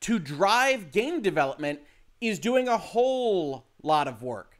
To 0.00 0.18
drive 0.18 0.92
game 0.92 1.20
development, 1.20 1.80
is 2.28 2.38
doing 2.38 2.68
a 2.68 2.78
whole 2.78 3.66
lot 3.82 4.08
of 4.08 4.22
work. 4.22 4.58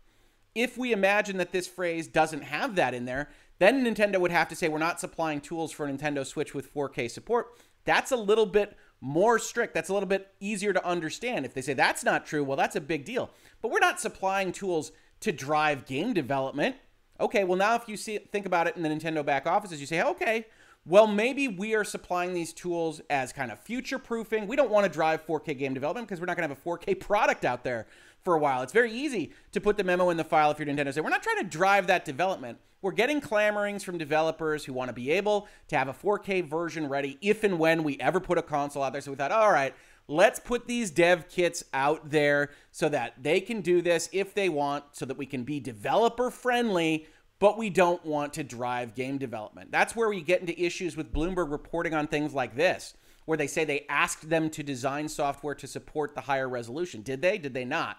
If 0.54 0.78
we 0.78 0.92
imagine 0.92 1.38
that 1.38 1.52
this 1.52 1.66
phrase 1.66 2.06
doesn't 2.06 2.42
have 2.42 2.76
that 2.76 2.94
in 2.94 3.04
there, 3.06 3.30
then 3.58 3.84
Nintendo 3.84 4.20
would 4.20 4.30
have 4.30 4.48
to 4.48 4.56
say 4.56 4.68
we're 4.68 4.78
not 4.78 5.00
supplying 5.00 5.40
tools 5.40 5.72
for 5.72 5.86
Nintendo 5.86 6.26
Switch 6.26 6.54
with 6.54 6.72
4K 6.72 7.10
support. 7.10 7.58
That's 7.84 8.12
a 8.12 8.16
little 8.16 8.46
bit 8.46 8.76
more 9.00 9.38
strict. 9.38 9.74
That's 9.74 9.88
a 9.88 9.92
little 9.94 10.08
bit 10.08 10.28
easier 10.40 10.72
to 10.72 10.84
understand. 10.84 11.44
If 11.44 11.54
they 11.54 11.60
say 11.60 11.74
that's 11.74 12.04
not 12.04 12.26
true, 12.26 12.42
well, 12.42 12.56
that's 12.56 12.76
a 12.76 12.80
big 12.80 13.04
deal. 13.04 13.30
But 13.60 13.70
we're 13.70 13.80
not 13.80 14.00
supplying 14.00 14.52
tools 14.52 14.92
to 15.20 15.32
drive 15.32 15.86
game 15.86 16.12
development. 16.12 16.76
Okay, 17.20 17.44
well, 17.44 17.58
now 17.58 17.74
if 17.76 17.88
you 17.88 17.96
see 17.96 18.18
think 18.18 18.46
about 18.46 18.66
it 18.66 18.76
in 18.76 18.82
the 18.82 18.88
Nintendo 18.88 19.24
back 19.24 19.46
offices, 19.46 19.80
you 19.80 19.86
say, 19.86 20.02
okay, 20.02 20.46
well, 20.86 21.06
maybe 21.06 21.48
we 21.48 21.74
are 21.74 21.84
supplying 21.84 22.34
these 22.34 22.52
tools 22.52 23.00
as 23.08 23.32
kind 23.32 23.50
of 23.50 23.58
future 23.60 23.98
proofing. 23.98 24.46
We 24.46 24.56
don't 24.56 24.70
want 24.70 24.84
to 24.84 24.92
drive 24.92 25.26
4K 25.26 25.58
game 25.58 25.72
development 25.72 26.06
because 26.06 26.20
we're 26.20 26.26
not 26.26 26.36
going 26.36 26.48
to 26.48 26.54
have 26.54 26.58
a 26.64 26.68
4K 26.68 27.00
product 27.08 27.44
out 27.44 27.64
there 27.64 27.86
for 28.22 28.34
a 28.34 28.38
while. 28.38 28.62
It's 28.62 28.72
very 28.72 28.92
easy 28.92 29.32
to 29.52 29.60
put 29.60 29.76
the 29.76 29.84
memo 29.84 30.10
in 30.10 30.16
the 30.16 30.24
file 30.24 30.50
if 30.50 30.58
you're 30.58 30.68
Nintendo. 30.68 30.92
Say, 30.92 31.00
we're 31.00 31.08
not 31.08 31.22
trying 31.22 31.38
to 31.38 31.44
drive 31.44 31.86
that 31.86 32.04
development. 32.04 32.58
We're 32.82 32.92
getting 32.92 33.22
clamorings 33.22 33.82
from 33.82 33.96
developers 33.96 34.64
who 34.66 34.74
want 34.74 34.88
to 34.88 34.92
be 34.92 35.10
able 35.10 35.48
to 35.68 35.78
have 35.78 35.88
a 35.88 35.94
4K 35.94 36.46
version 36.46 36.86
ready 36.86 37.18
if 37.22 37.44
and 37.44 37.58
when 37.58 37.82
we 37.82 37.98
ever 37.98 38.20
put 38.20 38.36
a 38.36 38.42
console 38.42 38.82
out 38.82 38.92
there. 38.92 39.00
So 39.00 39.10
we 39.10 39.16
thought, 39.16 39.32
all 39.32 39.50
right, 39.50 39.74
let's 40.06 40.38
put 40.38 40.66
these 40.66 40.90
dev 40.90 41.30
kits 41.30 41.64
out 41.72 42.10
there 42.10 42.50
so 42.72 42.90
that 42.90 43.14
they 43.22 43.40
can 43.40 43.62
do 43.62 43.80
this 43.80 44.10
if 44.12 44.34
they 44.34 44.50
want, 44.50 44.84
so 44.92 45.06
that 45.06 45.16
we 45.16 45.24
can 45.24 45.44
be 45.44 45.60
developer 45.60 46.30
friendly 46.30 47.06
but 47.44 47.58
we 47.58 47.68
don't 47.68 48.02
want 48.06 48.32
to 48.32 48.42
drive 48.42 48.94
game 48.94 49.18
development. 49.18 49.70
That's 49.70 49.94
where 49.94 50.08
we 50.08 50.22
get 50.22 50.40
into 50.40 50.58
issues 50.58 50.96
with 50.96 51.12
Bloomberg 51.12 51.50
reporting 51.50 51.92
on 51.92 52.06
things 52.06 52.32
like 52.32 52.56
this, 52.56 52.94
where 53.26 53.36
they 53.36 53.46
say 53.46 53.66
they 53.66 53.84
asked 53.86 54.30
them 54.30 54.48
to 54.48 54.62
design 54.62 55.10
software 55.10 55.54
to 55.56 55.66
support 55.66 56.14
the 56.14 56.22
higher 56.22 56.48
resolution. 56.48 57.02
Did 57.02 57.20
they? 57.20 57.36
Did 57.36 57.52
they 57.52 57.66
not? 57.66 57.98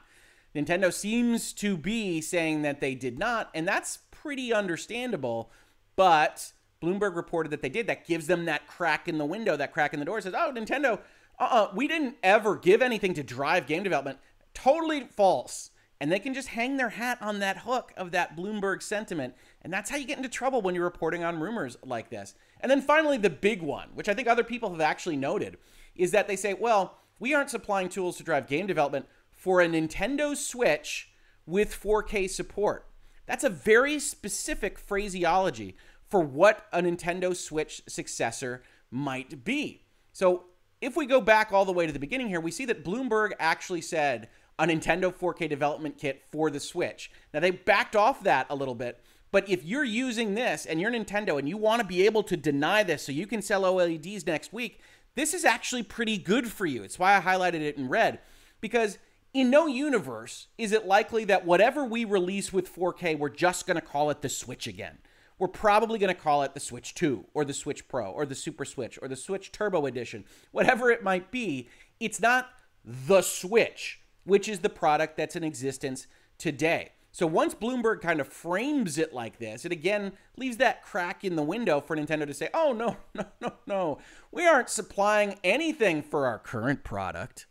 Nintendo 0.55 0.91
seems 0.91 1.53
to 1.53 1.77
be 1.77 2.21
saying 2.21 2.63
that 2.63 2.81
they 2.81 2.95
did 2.95 3.19
not, 3.19 3.51
and 3.53 3.67
that's 3.67 3.99
pretty 4.09 4.51
understandable, 4.51 5.51
but 5.95 6.51
Bloomberg 6.81 7.15
reported 7.15 7.51
that 7.51 7.61
they 7.61 7.69
did. 7.69 7.85
That 7.85 8.07
gives 8.07 8.25
them 8.25 8.45
that 8.45 8.65
crack 8.65 9.07
in 9.07 9.19
the 9.19 9.25
window, 9.25 9.55
that 9.57 9.73
crack 9.73 9.93
in 9.93 9.99
the 9.99 10.07
door. 10.07 10.17
It 10.17 10.23
says, 10.23 10.33
oh, 10.35 10.53
Nintendo, 10.55 11.01
uh-uh, 11.37 11.67
we 11.75 11.87
didn't 11.87 12.15
ever 12.23 12.55
give 12.55 12.81
anything 12.81 13.13
to 13.13 13.21
drive 13.21 13.67
game 13.67 13.83
development. 13.83 14.17
Totally 14.55 15.01
false 15.01 15.69
and 16.05 16.11
they 16.11 16.19
can 16.19 16.35
just 16.35 16.49
hang 16.49 16.77
their 16.77 16.89
hat 16.89 17.17
on 17.19 17.39
that 17.39 17.57
hook 17.57 17.91
of 17.97 18.11
that 18.11 18.37
Bloomberg 18.37 18.83
sentiment. 18.83 19.33
And 19.63 19.73
that's 19.73 19.89
how 19.89 19.97
you 19.97 20.05
get 20.05 20.17
into 20.17 20.29
trouble 20.29 20.61
when 20.61 20.75
you're 20.75 20.83
reporting 20.83 21.23
on 21.23 21.39
rumors 21.39 21.77
like 21.83 22.11
this. 22.11 22.35
And 22.61 22.69
then 22.69 22.79
finally, 22.79 23.17
the 23.17 23.31
big 23.31 23.63
one, 23.63 23.89
which 23.95 24.07
I 24.07 24.13
think 24.13 24.27
other 24.27 24.43
people 24.43 24.69
have 24.69 24.81
actually 24.81 25.17
noted, 25.17 25.57
is 25.95 26.11
that 26.11 26.27
they 26.27 26.35
say, 26.35 26.53
well, 26.53 26.99
we 27.17 27.33
aren't 27.33 27.49
supplying 27.49 27.89
tools 27.89 28.17
to 28.17 28.23
drive 28.23 28.45
game 28.45 28.67
development 28.67 29.07
for 29.31 29.61
a 29.61 29.67
Nintendo 29.67 30.37
Switch 30.37 31.09
with 31.47 31.73
4K 31.73 32.29
support. 32.29 32.85
That's 33.25 33.43
a 33.43 33.49
very 33.49 33.97
specific 33.97 34.77
phraseology 34.77 35.75
for 36.07 36.19
what 36.19 36.67
a 36.71 36.83
Nintendo 36.83 37.35
Switch 37.35 37.81
successor 37.87 38.61
might 38.91 39.43
be. 39.43 39.87
So 40.13 40.43
if 40.81 40.95
we 40.95 41.07
go 41.07 41.19
back 41.19 41.51
all 41.51 41.65
the 41.65 41.73
way 41.73 41.87
to 41.87 41.91
the 41.91 41.97
beginning 41.97 42.27
here, 42.27 42.39
we 42.39 42.51
see 42.51 42.65
that 42.65 42.85
Bloomberg 42.85 43.31
actually 43.39 43.81
said 43.81 44.29
a 44.57 44.65
Nintendo 44.65 45.13
4K 45.13 45.49
development 45.49 45.97
kit 45.97 46.23
for 46.31 46.49
the 46.49 46.59
Switch. 46.59 47.11
Now 47.33 47.39
they 47.39 47.51
backed 47.51 47.95
off 47.95 48.23
that 48.23 48.47
a 48.49 48.55
little 48.55 48.75
bit, 48.75 49.01
but 49.31 49.49
if 49.49 49.63
you're 49.65 49.83
using 49.83 50.35
this 50.35 50.65
and 50.65 50.79
you're 50.79 50.91
Nintendo 50.91 51.37
and 51.37 51.49
you 51.49 51.57
want 51.57 51.81
to 51.81 51.87
be 51.87 52.05
able 52.05 52.23
to 52.23 52.37
deny 52.37 52.83
this 52.83 53.03
so 53.03 53.11
you 53.11 53.27
can 53.27 53.41
sell 53.41 53.63
OLEDs 53.63 54.25
next 54.25 54.53
week, 54.53 54.79
this 55.15 55.33
is 55.33 55.45
actually 55.45 55.83
pretty 55.83 56.17
good 56.17 56.47
for 56.47 56.65
you. 56.65 56.83
It's 56.83 56.99
why 56.99 57.17
I 57.17 57.21
highlighted 57.21 57.61
it 57.61 57.77
in 57.77 57.89
red 57.89 58.19
because 58.61 58.97
in 59.33 59.49
no 59.49 59.67
universe 59.67 60.47
is 60.57 60.71
it 60.71 60.85
likely 60.85 61.25
that 61.25 61.45
whatever 61.45 61.83
we 61.83 62.05
release 62.05 62.53
with 62.53 62.73
4K, 62.73 63.19
we're 63.19 63.29
just 63.29 63.67
going 63.67 63.75
to 63.75 63.85
call 63.85 64.09
it 64.09 64.21
the 64.21 64.29
Switch 64.29 64.67
again. 64.67 64.99
We're 65.37 65.49
probably 65.49 65.99
going 65.99 66.15
to 66.15 66.19
call 66.19 66.43
it 66.43 66.53
the 66.53 66.61
Switch 66.61 66.93
2 66.93 67.25
or 67.33 67.43
the 67.43 67.53
Switch 67.53 67.89
Pro 67.89 68.11
or 68.11 68.25
the 68.25 68.35
Super 68.35 68.63
Switch 68.63 68.97
or 69.01 69.09
the 69.09 69.17
Switch 69.17 69.51
Turbo 69.51 69.85
Edition, 69.85 70.23
whatever 70.51 70.89
it 70.89 71.03
might 71.03 71.31
be. 71.31 71.67
It's 71.99 72.21
not 72.21 72.49
the 72.85 73.21
Switch 73.21 73.99
which 74.25 74.49
is 74.49 74.59
the 74.59 74.69
product 74.69 75.17
that's 75.17 75.35
in 75.35 75.43
existence 75.43 76.07
today. 76.37 76.91
So 77.11 77.25
once 77.25 77.55
Bloomberg 77.55 78.01
kind 78.01 78.19
of 78.19 78.27
frames 78.27 78.97
it 78.97 79.13
like 79.13 79.39
this, 79.39 79.63
it 79.63 79.71
again 79.71 80.11
leaves 80.35 80.57
that 80.57 80.83
crack 80.83 81.23
in 81.23 81.37
the 81.37 81.43
window 81.43 81.79
for 81.79 81.95
Nintendo 81.95 82.27
to 82.27 82.33
say, 82.33 82.49
oh, 82.53 82.73
no, 82.73 82.97
no, 83.13 83.25
no, 83.39 83.53
no. 83.65 83.97
We 84.33 84.45
aren't 84.45 84.69
supplying 84.69 85.39
anything 85.41 86.03
for 86.03 86.25
our 86.27 86.37
current 86.37 86.83
product. 86.83 87.45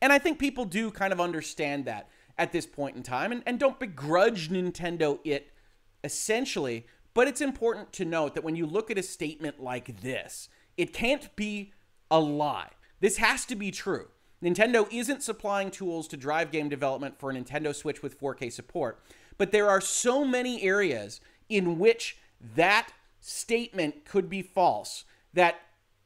And 0.00 0.14
I 0.14 0.18
think 0.18 0.38
people 0.38 0.64
do 0.64 0.90
kind 0.90 1.12
of 1.12 1.20
understand 1.20 1.84
that 1.84 2.08
at 2.38 2.52
this 2.52 2.66
point 2.66 2.96
in 2.96 3.02
time 3.02 3.32
and, 3.32 3.42
and 3.44 3.58
don't 3.58 3.78
begrudge 3.78 4.48
Nintendo 4.48 5.18
it 5.24 5.52
essentially. 6.02 6.86
But 7.12 7.28
it's 7.28 7.40
important 7.40 7.92
to 7.94 8.04
note 8.04 8.34
that 8.34 8.44
when 8.44 8.56
you 8.56 8.64
look 8.66 8.90
at 8.90 8.98
a 8.98 9.02
statement 9.02 9.62
like 9.62 10.00
this, 10.00 10.48
it 10.76 10.92
can't 10.92 11.34
be 11.36 11.72
a 12.10 12.20
lie. 12.20 12.70
This 13.00 13.18
has 13.18 13.44
to 13.46 13.56
be 13.56 13.70
true. 13.70 14.08
Nintendo 14.42 14.86
isn't 14.92 15.22
supplying 15.22 15.70
tools 15.70 16.06
to 16.08 16.16
drive 16.16 16.50
game 16.50 16.68
development 16.68 17.18
for 17.18 17.30
a 17.30 17.34
Nintendo 17.34 17.74
Switch 17.74 18.02
with 18.02 18.20
4K 18.20 18.52
support, 18.52 19.02
but 19.38 19.50
there 19.50 19.68
are 19.68 19.80
so 19.80 20.24
many 20.24 20.62
areas 20.62 21.20
in 21.48 21.78
which 21.78 22.18
that 22.54 22.90
statement 23.20 24.04
could 24.04 24.28
be 24.28 24.42
false 24.42 25.04
that 25.32 25.60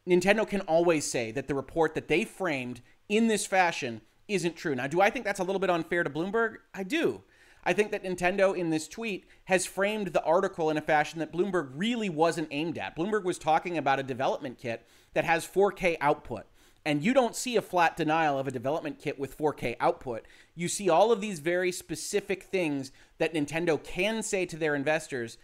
Nintendo 0.09 0.47
can 0.49 0.61
always 0.63 1.11
say 1.11 1.31
that 1.33 1.49
the 1.49 1.55
report 1.55 1.95
that 1.95 2.09
they 2.09 2.25
framed 2.25 2.81
in 3.09 3.29
this 3.29 3.47
fashion 3.47 4.01
isn't 4.29 4.57
true. 4.57 4.75
Now, 4.75 4.87
do 4.87 5.01
I 5.01 5.11
think 5.11 5.25
that's 5.25 5.41
a 5.41 5.45
little 5.45 5.61
bit 5.61 5.71
unfair 5.71 6.05
to 6.05 6.11
Bloomberg? 6.11 6.57
I 6.73 6.85
do. 6.85 7.23
I 7.63 7.73
think 7.73 7.91
that 7.91 8.05
Nintendo 8.05 8.57
in 8.57 8.71
this 8.71 8.89
tweet 8.89 9.27
has 9.45 9.67
framed 9.67 10.09
the 10.09 10.23
article 10.23 10.71
in 10.71 10.79
a 10.79 10.83
fashion 10.83 11.19
that 11.19 11.33
Bloomberg 11.33 11.71
really 11.75 12.09
wasn't 12.09 12.49
aimed 12.51 12.79
at. 12.79 12.97
Bloomberg 12.97 13.25
was 13.25 13.39
talking 13.39 13.77
about 13.77 14.01
a 14.01 14.05
development 14.05 14.57
kit 14.59 14.87
that 15.13 15.25
has 15.25 15.47
4K 15.47 15.99
output. 16.01 16.47
And 16.85 17.03
you 17.05 17.13
don't 17.13 17.37
see 17.37 17.57
a 17.57 17.63
flat 17.63 17.97
denial 17.97 18.39
of 18.39 18.49
a 18.49 18.51
development 18.51 18.99
kit 18.99 19.19
with 19.19 19.37
4K 19.37 19.77
output. 19.81 20.25
You 20.55 20.67
see 20.67 20.89
all 20.89 21.13
of 21.13 21.21
these 21.21 21.39
very 21.39 21.73
specific 21.73 22.45
things 22.45 22.91
that 23.19 23.35
Nintendo 23.35 23.83
can 23.83 24.23
say 24.23 24.47
to 24.47 24.57
their 24.57 24.75
investors, 24.75 25.37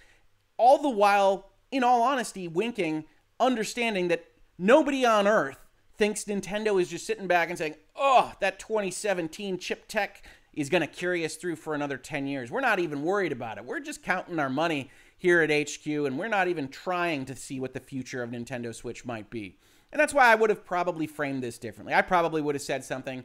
all 0.56 0.80
the 0.80 0.88
while, 0.88 1.50
in 1.70 1.84
all 1.84 2.02
honesty, 2.02 2.48
winking, 2.48 3.04
understanding 3.38 4.08
that 4.08 4.24
nobody 4.58 5.04
on 5.04 5.26
earth 5.26 5.58
thinks 5.96 6.24
Nintendo 6.24 6.80
is 6.80 6.88
just 6.88 7.06
sitting 7.06 7.26
back 7.26 7.50
and 7.50 7.58
saying, 7.58 7.74
oh, 7.94 8.32
that 8.40 8.58
2017 8.58 9.58
chip 9.58 9.88
tech 9.88 10.22
is 10.54 10.70
going 10.70 10.80
to 10.80 10.86
carry 10.86 11.24
us 11.24 11.36
through 11.36 11.56
for 11.56 11.74
another 11.74 11.98
10 11.98 12.26
years. 12.26 12.50
We're 12.50 12.60
not 12.60 12.78
even 12.78 13.02
worried 13.02 13.32
about 13.32 13.58
it. 13.58 13.64
We're 13.64 13.80
just 13.80 14.02
counting 14.02 14.38
our 14.38 14.48
money 14.48 14.90
here 15.18 15.42
at 15.42 15.50
HQ, 15.50 15.86
and 15.86 16.18
we're 16.18 16.28
not 16.28 16.48
even 16.48 16.68
trying 16.68 17.26
to 17.26 17.36
see 17.36 17.60
what 17.60 17.74
the 17.74 17.80
future 17.80 18.22
of 18.22 18.30
Nintendo 18.30 18.74
Switch 18.74 19.04
might 19.04 19.28
be. 19.30 19.58
And 19.92 20.00
that's 20.00 20.14
why 20.14 20.30
I 20.30 20.34
would 20.34 20.50
have 20.50 20.64
probably 20.64 21.06
framed 21.06 21.42
this 21.42 21.58
differently. 21.58 21.94
I 21.94 22.02
probably 22.02 22.42
would 22.42 22.54
have 22.54 22.62
said 22.62 22.84
something 22.84 23.24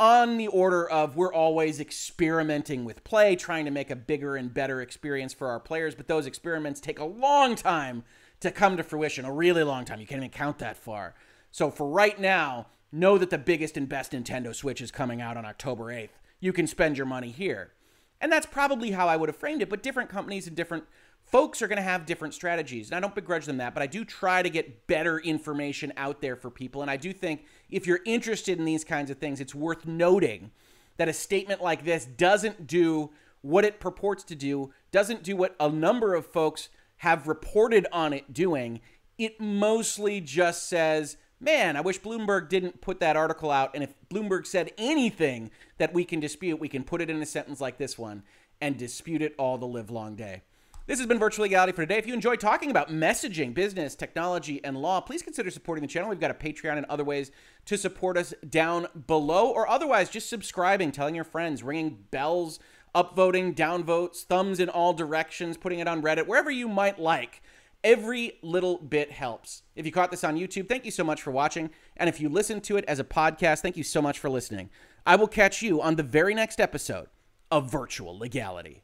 on 0.00 0.36
the 0.38 0.48
order 0.48 0.88
of 0.88 1.16
we're 1.16 1.32
always 1.32 1.78
experimenting 1.78 2.84
with 2.84 3.04
play, 3.04 3.36
trying 3.36 3.64
to 3.64 3.70
make 3.70 3.90
a 3.90 3.96
bigger 3.96 4.34
and 4.34 4.52
better 4.52 4.80
experience 4.80 5.32
for 5.32 5.48
our 5.48 5.60
players, 5.60 5.94
but 5.94 6.08
those 6.08 6.26
experiments 6.26 6.80
take 6.80 6.98
a 6.98 7.04
long 7.04 7.54
time 7.54 8.02
to 8.40 8.50
come 8.50 8.76
to 8.76 8.82
fruition, 8.82 9.24
a 9.24 9.32
really 9.32 9.62
long 9.62 9.84
time. 9.84 10.00
You 10.00 10.06
can't 10.06 10.18
even 10.18 10.30
count 10.30 10.58
that 10.58 10.76
far. 10.76 11.14
So 11.52 11.70
for 11.70 11.88
right 11.88 12.18
now, 12.18 12.66
know 12.90 13.18
that 13.18 13.30
the 13.30 13.38
biggest 13.38 13.76
and 13.76 13.88
best 13.88 14.12
Nintendo 14.12 14.54
Switch 14.54 14.80
is 14.80 14.90
coming 14.90 15.20
out 15.20 15.36
on 15.36 15.44
October 15.44 15.84
8th. 15.84 16.10
You 16.40 16.52
can 16.52 16.66
spend 16.66 16.96
your 16.96 17.06
money 17.06 17.30
here. 17.30 17.72
And 18.20 18.32
that's 18.32 18.46
probably 18.46 18.92
how 18.92 19.08
I 19.08 19.16
would 19.16 19.28
have 19.28 19.36
framed 19.36 19.62
it, 19.62 19.70
but 19.70 19.82
different 19.82 20.10
companies 20.10 20.46
and 20.46 20.56
different 20.56 20.84
folks 21.26 21.62
are 21.62 21.68
going 21.68 21.76
to 21.76 21.82
have 21.82 22.06
different 22.06 22.34
strategies. 22.34 22.88
And 22.88 22.96
I 22.96 23.00
don't 23.00 23.14
begrudge 23.14 23.46
them 23.46 23.56
that, 23.58 23.74
but 23.74 23.82
I 23.82 23.86
do 23.86 24.04
try 24.04 24.42
to 24.42 24.50
get 24.50 24.86
better 24.86 25.18
information 25.18 25.92
out 25.96 26.20
there 26.20 26.36
for 26.36 26.50
people. 26.50 26.82
And 26.82 26.90
I 26.90 26.96
do 26.96 27.12
think 27.12 27.44
if 27.70 27.86
you're 27.86 28.00
interested 28.04 28.58
in 28.58 28.64
these 28.64 28.84
kinds 28.84 29.10
of 29.10 29.18
things, 29.18 29.40
it's 29.40 29.54
worth 29.54 29.86
noting 29.86 30.50
that 30.96 31.08
a 31.08 31.12
statement 31.12 31.62
like 31.62 31.84
this 31.84 32.04
doesn't 32.04 32.66
do 32.66 33.10
what 33.40 33.64
it 33.64 33.80
purports 33.80 34.24
to 34.24 34.34
do, 34.34 34.72
doesn't 34.92 35.22
do 35.22 35.36
what 35.36 35.56
a 35.60 35.68
number 35.68 36.14
of 36.14 36.26
folks 36.26 36.68
have 36.98 37.28
reported 37.28 37.86
on 37.92 38.12
it 38.12 38.32
doing. 38.32 38.80
It 39.18 39.40
mostly 39.40 40.20
just 40.20 40.68
says, 40.68 41.16
man, 41.40 41.76
I 41.76 41.80
wish 41.80 42.00
Bloomberg 42.00 42.48
didn't 42.48 42.80
put 42.80 43.00
that 43.00 43.16
article 43.16 43.50
out. 43.50 43.72
And 43.74 43.82
if 43.82 43.94
Bloomberg 44.08 44.46
said 44.46 44.72
anything 44.78 45.50
that 45.78 45.92
we 45.92 46.04
can 46.04 46.20
dispute, 46.20 46.60
we 46.60 46.68
can 46.68 46.84
put 46.84 47.02
it 47.02 47.10
in 47.10 47.20
a 47.20 47.26
sentence 47.26 47.60
like 47.60 47.76
this 47.76 47.98
one 47.98 48.22
and 48.60 48.78
dispute 48.78 49.20
it 49.20 49.34
all 49.38 49.58
the 49.58 49.66
live 49.66 49.90
long 49.90 50.16
day. 50.16 50.42
This 50.86 50.98
has 50.98 51.08
been 51.08 51.18
Virtual 51.18 51.44
Legality 51.44 51.72
for 51.72 51.80
today. 51.80 51.96
If 51.96 52.06
you 52.06 52.12
enjoy 52.12 52.36
talking 52.36 52.70
about 52.70 52.90
messaging, 52.90 53.54
business, 53.54 53.94
technology, 53.94 54.62
and 54.62 54.76
law, 54.76 55.00
please 55.00 55.22
consider 55.22 55.50
supporting 55.50 55.80
the 55.80 55.88
channel. 55.88 56.10
We've 56.10 56.20
got 56.20 56.30
a 56.30 56.34
Patreon 56.34 56.76
and 56.76 56.84
other 56.86 57.04
ways 57.04 57.30
to 57.64 57.78
support 57.78 58.18
us 58.18 58.34
down 58.46 58.88
below, 59.06 59.50
or 59.50 59.66
otherwise 59.66 60.10
just 60.10 60.28
subscribing, 60.28 60.92
telling 60.92 61.14
your 61.14 61.24
friends, 61.24 61.62
ringing 61.62 62.04
bells, 62.10 62.58
upvoting, 62.94 63.54
downvotes, 63.54 64.24
thumbs 64.24 64.60
in 64.60 64.68
all 64.68 64.92
directions, 64.92 65.56
putting 65.56 65.78
it 65.78 65.88
on 65.88 66.02
Reddit, 66.02 66.26
wherever 66.26 66.50
you 66.50 66.68
might 66.68 66.98
like. 66.98 67.40
Every 67.82 68.38
little 68.42 68.76
bit 68.76 69.10
helps. 69.10 69.62
If 69.74 69.86
you 69.86 69.92
caught 69.92 70.10
this 70.10 70.22
on 70.22 70.36
YouTube, 70.36 70.68
thank 70.68 70.84
you 70.84 70.90
so 70.90 71.02
much 71.02 71.22
for 71.22 71.30
watching. 71.30 71.70
And 71.96 72.10
if 72.10 72.20
you 72.20 72.28
listen 72.28 72.60
to 72.60 72.76
it 72.76 72.84
as 72.86 72.98
a 72.98 73.04
podcast, 73.04 73.62
thank 73.62 73.78
you 73.78 73.84
so 73.84 74.02
much 74.02 74.18
for 74.18 74.28
listening. 74.28 74.68
I 75.06 75.16
will 75.16 75.28
catch 75.28 75.62
you 75.62 75.80
on 75.80 75.96
the 75.96 76.02
very 76.02 76.34
next 76.34 76.60
episode 76.60 77.08
of 77.50 77.72
Virtual 77.72 78.18
Legality. 78.18 78.83